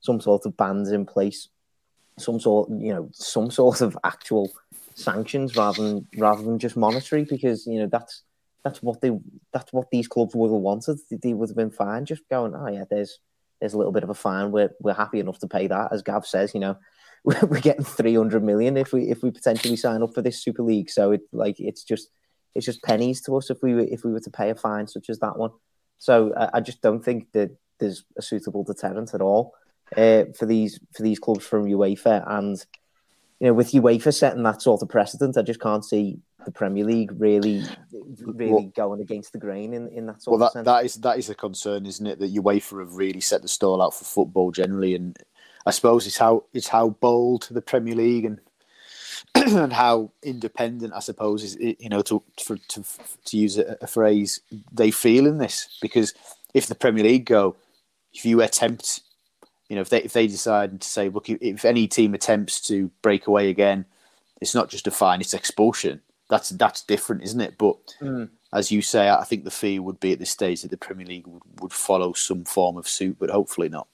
[0.00, 1.50] some sort of bans in place,
[2.18, 4.50] some sort, you know, some sort of actual
[4.94, 8.22] sanctions rather than rather than just monetary, because you know that's
[8.66, 9.12] that's what they
[9.52, 10.98] that's what these clubs would have wanted.
[11.08, 13.20] They would have been fine just going, oh yeah, there's
[13.60, 14.50] there's a little bit of a fine.
[14.50, 16.52] We're we're happy enough to pay that, as Gav says.
[16.52, 16.76] You know,
[17.24, 20.90] we're getting 300 million if we if we potentially sign up for this Super League.
[20.90, 22.08] So it like it's just
[22.56, 24.88] it's just pennies to us if we were if we were to pay a fine
[24.88, 25.52] such as that one.
[25.98, 29.54] So I, I just don't think that there's a suitable deterrent at all
[29.96, 32.24] uh, for these for these clubs from UEFA.
[32.26, 32.66] And
[33.40, 36.84] you know, with UEFA setting that sort of precedent, I just can't see the Premier
[36.84, 37.64] League really
[38.20, 40.94] really well, going against the grain in, in that sort well, of that, that is
[40.96, 42.18] that is a concern, isn't it?
[42.18, 45.16] That UEFA have really set the stall out for football generally, and
[45.66, 48.40] I suppose it's how it's how bold the Premier League and
[49.34, 52.84] and how independent, I suppose, is you know to for, to
[53.26, 54.40] to use a, a, phrase
[54.72, 56.14] they feel in this because
[56.54, 57.56] if the Premier League go,
[58.14, 59.02] if you attempt,
[59.68, 62.90] you know, if they if they decide to say, look, if any team attempts to
[63.02, 63.84] break away again,
[64.40, 66.00] it's not just a fine, it's expulsion.
[66.28, 67.58] That's that's different, isn't it?
[67.58, 68.28] But mm.
[68.52, 71.06] as you say, I think the fee would be at this stage that the Premier
[71.06, 73.88] League would, would follow some form of suit, but hopefully not.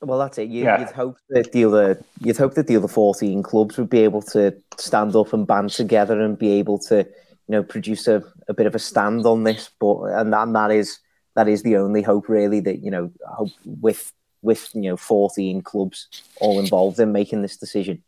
[0.00, 0.48] Well, that's it.
[0.48, 4.00] You, would hope that the other, you'd hope that the other fourteen clubs would be
[4.00, 8.24] able to stand up and band together and be able to, you know, produce a,
[8.48, 9.70] a bit of a stand on this.
[9.78, 10.98] But and, and that is
[11.36, 12.58] that is the only hope, really.
[12.58, 14.12] That you know, hope with
[14.42, 16.08] with you know fourteen clubs
[16.40, 18.02] all involved in making this decision,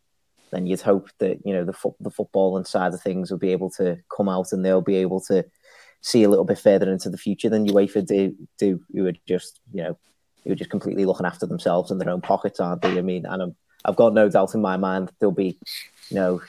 [0.51, 3.37] then you'd hope that you know the fo- the football and side of things will
[3.37, 5.45] be able to come out and they'll be able to
[6.01, 8.35] see a little bit further into the future than UEFA do.
[8.59, 9.97] Do who are just you know
[10.43, 12.97] who are just completely looking after themselves and their own pockets, aren't they?
[12.97, 15.57] I mean, and I'm, I've got no doubt in my mind there'll be,
[16.09, 16.41] you know,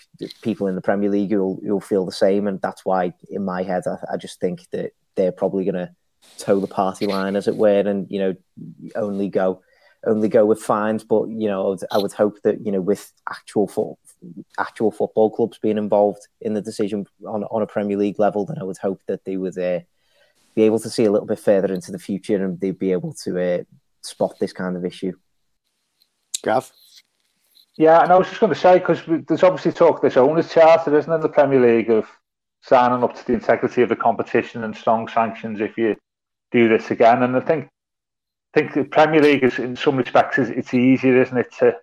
[0.42, 3.62] people in the Premier League who'll, who'll feel the same, and that's why, in my
[3.62, 5.90] head, I, I just think that they're probably going to
[6.38, 8.34] toe the party line, as it were, and you know,
[8.94, 9.62] only go
[10.06, 11.04] only go with fines.
[11.04, 13.98] But you know, I would, I would hope that you know, with actual fo-
[14.58, 18.58] actual football clubs being involved in the decision on on a Premier League level, then
[18.60, 19.80] I would hope that they would uh,
[20.54, 23.12] be able to see a little bit further into the future and they'd be able
[23.24, 23.64] to uh,
[24.02, 25.12] spot this kind of issue.
[26.42, 26.72] Gav?
[27.76, 30.96] Yeah, and I was just going to say, because there's obviously talk this owner's charter,
[30.96, 32.08] isn't there, in the Premier League of
[32.62, 35.94] signing up to the integrity of the competition and strong sanctions if you
[36.52, 37.22] do this again.
[37.22, 37.68] And I think I
[38.56, 41.52] think the Premier League is, in some respects, is it's easier, isn't it?
[41.58, 41.76] To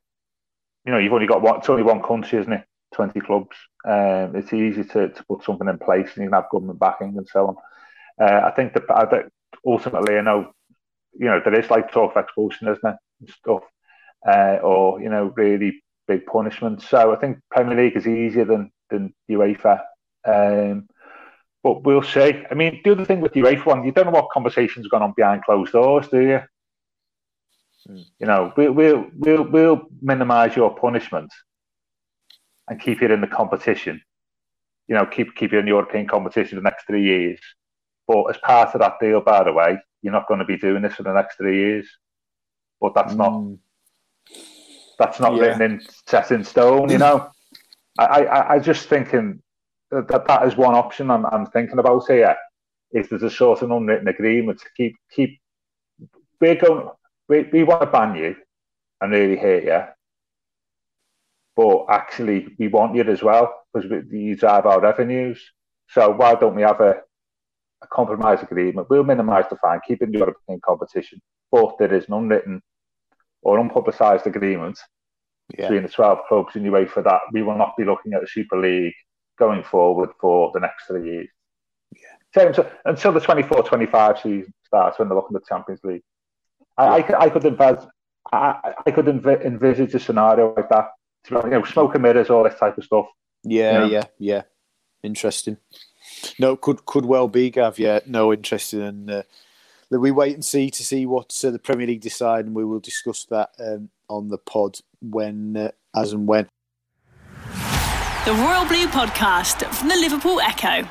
[0.86, 2.66] you know, you've only got one, it's only one country, isn't it?
[2.94, 3.56] Twenty clubs.
[3.86, 7.16] Um, it's easy to, to put something in place, and you can have government backing
[7.18, 7.56] and so on.
[8.22, 9.24] Uh, I think that I,
[9.66, 10.52] ultimately, I know
[11.14, 13.64] you know, there is like talk of expulsion, isn't there, and stuff,
[14.28, 16.82] uh, or you know, really big punishment.
[16.82, 19.82] So I think Premier League is easier than than UEFA.
[20.26, 20.88] Um,
[21.64, 22.44] but we'll see.
[22.50, 25.14] I mean, the other thing with UEFA one, you don't know what conversations going on
[25.16, 26.42] behind closed doors, do you?
[27.90, 28.06] Mm.
[28.20, 31.32] You know, we'll we'll we'll, we'll minimise your punishment
[32.70, 34.02] and keep it in the competition.
[34.88, 37.40] You know, keep keep you in the European competition the next three years.
[38.08, 40.82] But as part of that deal, by the way, you're not going to be doing
[40.82, 41.88] this for the next three years.
[42.82, 43.18] But that's mm.
[43.18, 43.58] not
[45.00, 45.42] that's not yeah.
[45.42, 46.90] written in set in stone.
[46.90, 47.30] You know,
[48.00, 49.42] I, I I just thinking
[49.92, 52.36] that that is one option I'm, I'm thinking about here.
[52.92, 55.40] Is there's a sort of unwritten agreement to keep keep
[56.40, 56.90] we're going
[57.30, 58.36] we, we want to ban you
[59.02, 59.84] and really hate you,
[61.56, 65.42] but actually we want you as well because you drive our revenues.
[65.90, 67.02] So why don't we have a
[67.84, 71.22] a compromise agreement We'll minimise the fine, keeping the European competition,
[71.52, 72.62] but there is an unwritten
[73.42, 74.80] or unpublicised agreement
[75.56, 75.68] yeah.
[75.68, 78.28] between the 12 clubs in UEFA for that we will not be looking at a
[78.28, 78.94] Super League
[79.38, 81.28] going forward for the next three years.
[82.36, 82.52] Yeah.
[82.54, 86.02] So, until the 24-25 season starts when they're looking at the Champions League.
[86.78, 86.88] I.
[86.88, 87.90] I, could, I could envisage,
[88.32, 90.90] I, I could env- envisage a scenario like that.
[91.30, 93.08] You know, smoke and mirrors, all this type of stuff.
[93.44, 93.86] Yeah, you know?
[93.86, 94.42] yeah, yeah.
[95.04, 95.58] Interesting.
[96.40, 97.80] No, could could well be Gav.
[97.80, 99.10] Yeah, no, interested in.
[99.10, 99.24] Uh,
[99.90, 102.80] we wait and see to see what uh, the Premier League decide, and we will
[102.80, 106.48] discuss that um, on the pod when, uh, as and when.
[108.26, 110.88] The Royal Blue Podcast from the Liverpool Echo.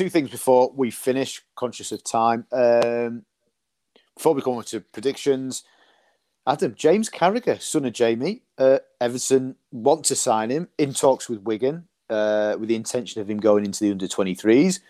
[0.00, 2.46] Two things before we finish, conscious of time.
[2.52, 3.26] Um,
[4.16, 5.62] before we come on to predictions,
[6.46, 11.42] Adam, James Carragher, son of Jamie, uh, Everton want to sign him in talks with
[11.42, 14.80] Wigan uh, with the intention of him going into the under 23s.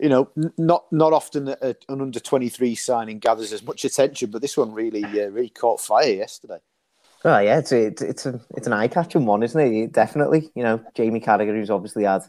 [0.00, 4.30] You know, n- not not often a, an under 23 signing gathers as much attention,
[4.30, 6.60] but this one really uh, really caught fire yesterday.
[7.26, 9.92] Oh yeah, it's a, it's a it's an eye catching one, isn't it?
[9.92, 12.22] Definitely, you know, Jamie Carragher, who's obviously had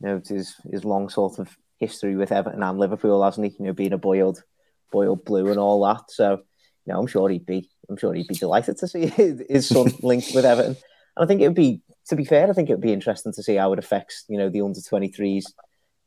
[0.00, 3.56] you know his his long sort of history with Everton and Liverpool, hasn't he?
[3.58, 4.42] You know, being a boiled
[4.90, 6.10] boiled blue and all that.
[6.10, 6.42] So,
[6.86, 9.06] you know, I'm sure he'd be I'm sure he'd be delighted to see
[9.48, 10.76] his, son linked with Everton.
[11.16, 13.32] And I think it would be, to be fair, I think it would be interesting
[13.32, 15.44] to see how it affects you know the under 23s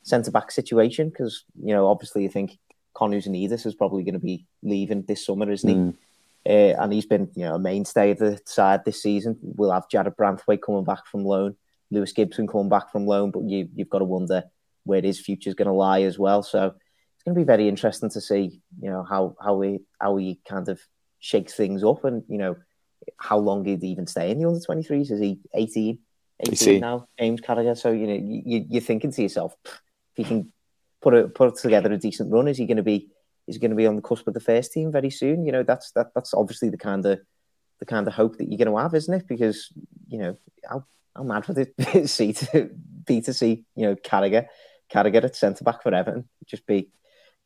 [0.04, 2.58] centre back situation because you know obviously you think
[2.96, 5.76] Kounousanidis is probably going to be leaving this summer, isn't he?
[5.76, 5.98] Mm.
[6.44, 9.38] Uh, and he's been, you know, a mainstay of the side this season.
[9.42, 11.56] We'll have Jarrad Branthwaite coming back from loan,
[11.92, 14.44] Lewis Gibson coming back from loan, but you, you've got to wonder
[14.84, 16.42] where his future is going to lie as well.
[16.42, 20.16] So it's going to be very interesting to see, you know, how how he how
[20.16, 20.80] he kind of
[21.20, 22.56] shakes things up, and you know,
[23.18, 25.12] how long he'd even stay in the under twenty threes.
[25.12, 26.00] Is he 18,
[26.40, 27.78] 18 now, James Carragher?
[27.78, 29.72] So you know, you, you're thinking to yourself, if
[30.16, 30.52] he can
[31.02, 33.10] put it put together a decent run, is he going to be
[33.48, 35.46] is going to be on the cusp of the first team very soon.
[35.46, 37.20] You know, that's that that's obviously the kind of
[37.80, 39.28] the kind of hope that you're going to have, isn't it?
[39.28, 39.72] Because
[40.08, 40.38] you know,
[40.68, 40.86] how
[41.16, 42.70] how mad would it see to
[43.06, 44.48] be to see you know Carragher
[44.92, 46.28] Carragher at centre back for Everton?
[46.46, 46.90] just be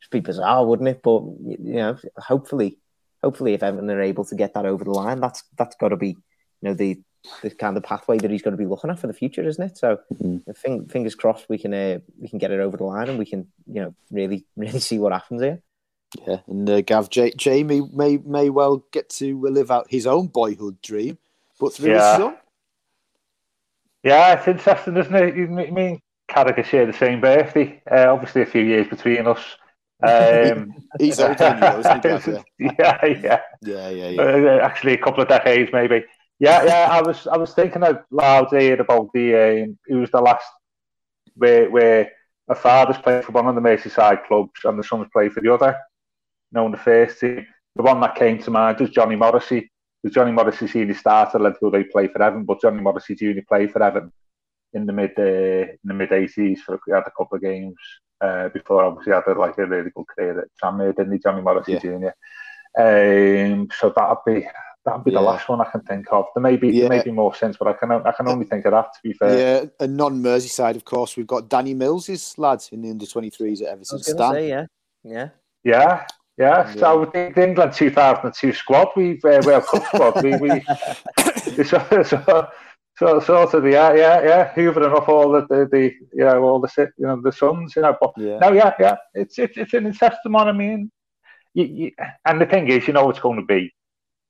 [0.00, 1.02] just be bizarre, wouldn't it?
[1.02, 2.78] But you know, hopefully,
[3.22, 5.96] hopefully, if Everton are able to get that over the line, that's that's got to
[5.96, 6.16] be you
[6.62, 7.00] know the
[7.42, 9.62] the kind of pathway that he's going to be looking at for the future, isn't
[9.62, 9.76] it?
[9.76, 10.84] So, mm-hmm.
[10.86, 13.48] fingers crossed, we can uh, we can get it over the line and we can
[13.66, 15.62] you know really really see what happens here.
[16.26, 20.28] Yeah, and uh, Gav J- Jamie may may well get to live out his own
[20.28, 21.18] boyhood dream,
[21.58, 22.10] but through yeah.
[22.10, 22.36] his son.
[24.06, 25.36] Yeah, it's interesting, isn't it?
[25.36, 26.00] You mean
[26.30, 27.82] Carragher share the same birthday?
[27.90, 29.42] Uh, obviously, a few years between us.
[30.00, 32.24] Um, He's older than you, isn't
[32.58, 34.08] he, Yeah, yeah, yeah, yeah, yeah.
[34.10, 34.22] yeah.
[34.22, 36.04] Uh, actually, a couple of decades, maybe.
[36.38, 36.88] Yeah, yeah.
[36.90, 40.46] I was I was thinking out loud here about the um, it was the last
[41.34, 42.10] where where
[42.48, 45.52] a father's played for one of the Merseyside clubs and the son's played for the
[45.52, 45.76] other
[46.52, 47.46] known the first team.
[47.74, 49.70] The one that came to mind was Johnny Morrissey.
[50.02, 53.44] Because Johnny Morrissey senior starter led to they play for Everton, but Johnny Morrissey junior
[53.48, 54.12] played for Everton
[54.72, 57.76] in the mid uh, in the mid eighties for had a couple of games
[58.20, 61.42] uh, before obviously had a, like a really good career at Tranmere, didn't he, Johnny
[61.42, 61.78] Morrissey yeah.
[61.78, 62.14] junior?
[62.78, 64.46] Um, so that'd be
[64.84, 65.18] that'd be yeah.
[65.18, 66.26] the last one I can think of.
[66.34, 66.88] There may be yeah.
[66.88, 69.00] there may be more sense, but I can I can only think of that to
[69.02, 69.38] be fair.
[69.38, 73.30] Yeah, and non Merseyside, of course, we've got Danny Mills' lads in the under twenty
[73.30, 73.98] threes at Everton.
[73.98, 74.32] Stan.
[74.32, 74.66] Say, yeah,
[75.02, 75.28] yeah,
[75.64, 76.06] yeah.
[76.38, 76.74] Yeah, yeah.
[76.74, 80.60] so the, the England 2002 squad, we uh, World Cup squad, we, we
[81.64, 82.48] so, so,
[82.98, 86.42] so sort of the yeah, yeah, yeah, hoovering up all the, the, the you know
[86.42, 87.96] all the you know the sons, you know.
[88.00, 88.38] But yeah.
[88.38, 90.48] no, yeah, yeah, it's it's it's an interesting one.
[90.48, 90.90] I mean,
[91.54, 91.90] you, you,
[92.26, 93.74] and the thing is, you know, it's going to be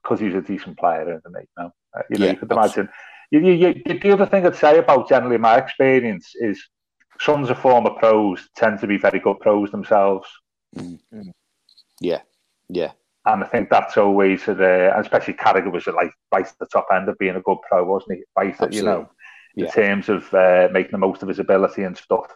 [0.03, 1.41] because he's a decent player, isn't he?
[1.41, 2.89] You know, uh, you, know, yeah, you could imagine.
[3.33, 6.65] You, you, you, the other thing I'd say about generally my experience is
[7.21, 10.29] sons of former pros tend to be very good pros themselves.
[10.77, 11.31] Mm-hmm.
[12.01, 12.21] Yeah,
[12.69, 12.93] yeah.
[13.25, 17.09] And I think that's always the, especially Carragher was like right at the top end
[17.09, 18.25] of being a good pro, wasn't he?
[18.37, 18.79] Right, Absolutely.
[18.79, 19.11] you know,
[19.57, 19.71] in yeah.
[19.71, 22.27] terms of uh, making the most of his ability and stuff.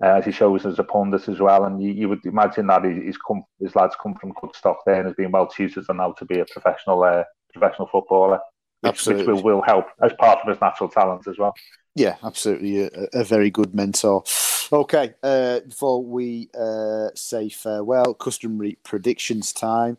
[0.00, 2.84] Uh, as he shows as a pundit as well, and you, you would imagine that
[2.84, 5.98] he's come, his lads come from good stock there and has been well tutored and
[5.98, 8.38] now to be a professional uh, professional footballer,
[8.82, 9.32] which, Absolutely.
[9.32, 11.52] which will, will help as part of his natural talent as well.
[11.96, 14.22] Yeah, absolutely, a, a very good mentor.
[14.70, 19.96] Okay, uh, before we uh, say farewell, customary predictions time.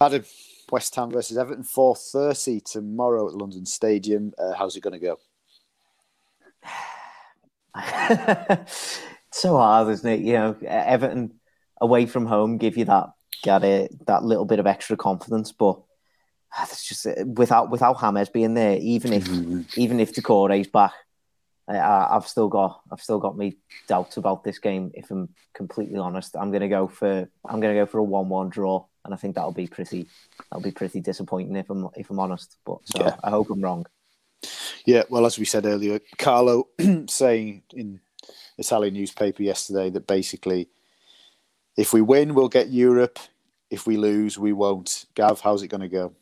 [0.00, 0.24] Adam,
[0.72, 4.32] West Ham versus Everton, four thirty tomorrow at London Stadium.
[4.38, 5.18] Uh, how's it going to go?
[9.30, 10.20] so hard, isn't it?
[10.20, 11.38] You know, Everton
[11.78, 13.10] away from home give you that
[13.42, 15.78] get it that little bit of extra confidence, but
[16.62, 19.62] it's just without without James being there, even if mm-hmm.
[19.76, 20.14] even if
[20.60, 20.94] is back,
[21.78, 23.56] I, have still got I've still got me
[23.86, 24.90] doubts about this game.
[24.94, 28.84] If I'm completely honest, I'm gonna go for I'm gonna go for a one-one draw,
[29.04, 30.06] and I think that'll be pretty
[30.50, 32.56] that'll be pretty disappointing if I'm if I'm honest.
[32.64, 33.16] But so yeah.
[33.22, 33.86] I hope I'm wrong.
[34.86, 36.68] Yeah, well, as we said earlier, Carlo
[37.08, 38.00] saying in
[38.58, 40.68] Italian newspaper yesterday that basically,
[41.76, 43.18] if we win, we'll get Europe.
[43.70, 45.06] If we lose, we won't.
[45.14, 46.14] Gav, how's it going to go?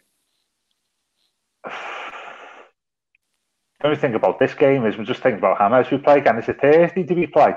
[3.81, 6.19] The only thing about this game is we're just thinking about how much we play
[6.19, 6.39] again.
[6.39, 7.05] It's a Thursday?
[7.05, 7.55] Do we play?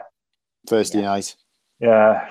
[0.68, 1.06] Thursday yeah.
[1.06, 1.36] night.
[1.80, 2.28] Yeah,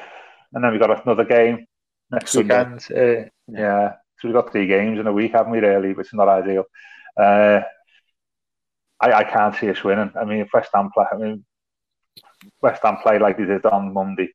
[0.53, 1.67] and then we got another game
[2.11, 2.57] next Sunday.
[2.57, 2.87] weekend.
[2.91, 5.59] Uh, yeah, so we've got three games in a week, haven't we?
[5.59, 6.65] Really, which is not ideal.
[7.17, 7.61] Uh,
[9.01, 10.13] I, I can't see us winning.
[10.21, 11.45] I mean, if West Ham play, I mean,
[12.63, 14.29] West Ham play like they did on Monday,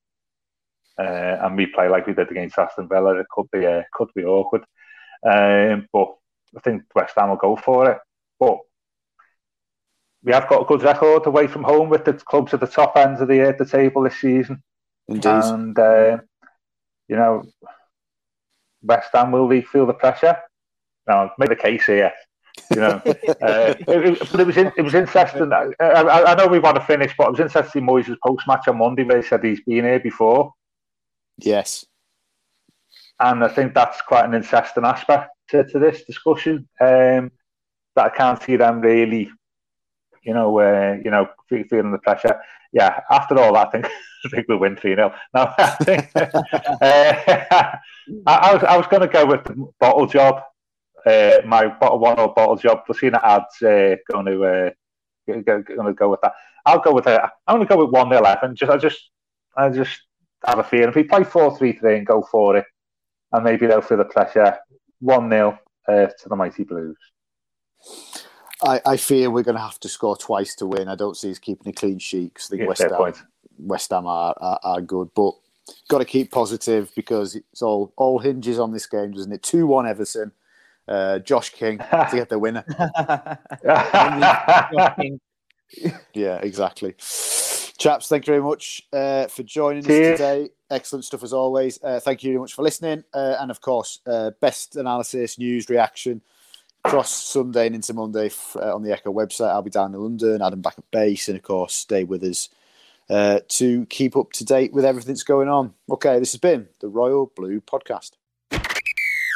[0.99, 4.09] uh, and we play like we did against Aston Villa, it could be uh, could
[4.13, 4.65] be awkward.
[5.25, 6.13] Um, but
[6.57, 7.99] I think West Ham will go for it.
[8.37, 8.59] But
[10.25, 12.97] we have got a good record away from home with the clubs at the top
[12.97, 14.61] ends of the uh, the table this season.
[15.07, 15.29] Indeed.
[15.29, 16.17] And uh,
[17.07, 17.43] you know,
[18.81, 20.37] West Ham will feel the pressure.
[21.07, 22.11] Now, make the case here.
[22.71, 25.53] You know, uh, it, but it was in, it was interesting.
[25.53, 27.83] I, I, I, know we want to finish, but it was interesting.
[27.83, 30.53] Moyes' post match on Monday where he said he's been here before.
[31.37, 31.85] Yes,
[33.19, 36.67] and I think that's quite an interesting aspect to, to this discussion.
[36.81, 37.31] Um,
[37.95, 39.29] that I can't see them really,
[40.25, 42.39] you know, uh, you know, feeling the pressure.
[42.73, 43.85] Yeah, after all, I think
[44.25, 46.25] I think we'll win three 0 No, I think uh,
[46.81, 47.79] I,
[48.25, 50.41] I, was I was going to go with the bottle job
[51.05, 52.81] uh, my bottle one or bottle job.
[52.87, 54.69] We've seen ads uh, going to uh,
[55.27, 56.33] going to go with that.
[56.65, 59.09] I'll go with uh, I'm going to go with one 11 Just I just
[59.55, 60.01] I just
[60.45, 62.65] have a feeling if we play four three three and go for it,
[63.31, 64.57] and maybe they'll feel the pressure.
[64.99, 66.97] One 0 uh, to the mighty Blues.
[68.65, 70.87] I, I fear we're going to have to score twice to win.
[70.87, 73.13] I don't see us keeping a clean sheet because I think yeah, West, Ham,
[73.59, 75.33] West Ham are, are, are good, but
[75.87, 79.43] got to keep positive because it's all all hinges on this game, doesn't it?
[79.43, 80.31] Two one Everton
[80.87, 82.63] uh, Josh King to get the winner.
[86.13, 86.95] yeah, exactly.
[87.77, 90.19] Chaps, thank you very much uh, for joining Cheers.
[90.19, 90.49] us today.
[90.71, 91.77] Excellent stuff as always.
[91.83, 93.03] Uh, thank you very much for listening.
[93.13, 96.21] Uh, and of course, uh, best analysis, news, reaction
[96.85, 99.49] across Sunday and into Monday uh, on the Echo website.
[99.49, 102.49] I'll be down in London, Adam back at base, and of course, stay with us
[103.09, 105.73] to keep up to date with everything that's going on.
[105.89, 108.11] Okay, this has been the Royal Blue Podcast.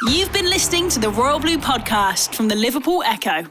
[0.08, 3.44] You've been listening to the Royal Blue podcast from the Liverpool Echo.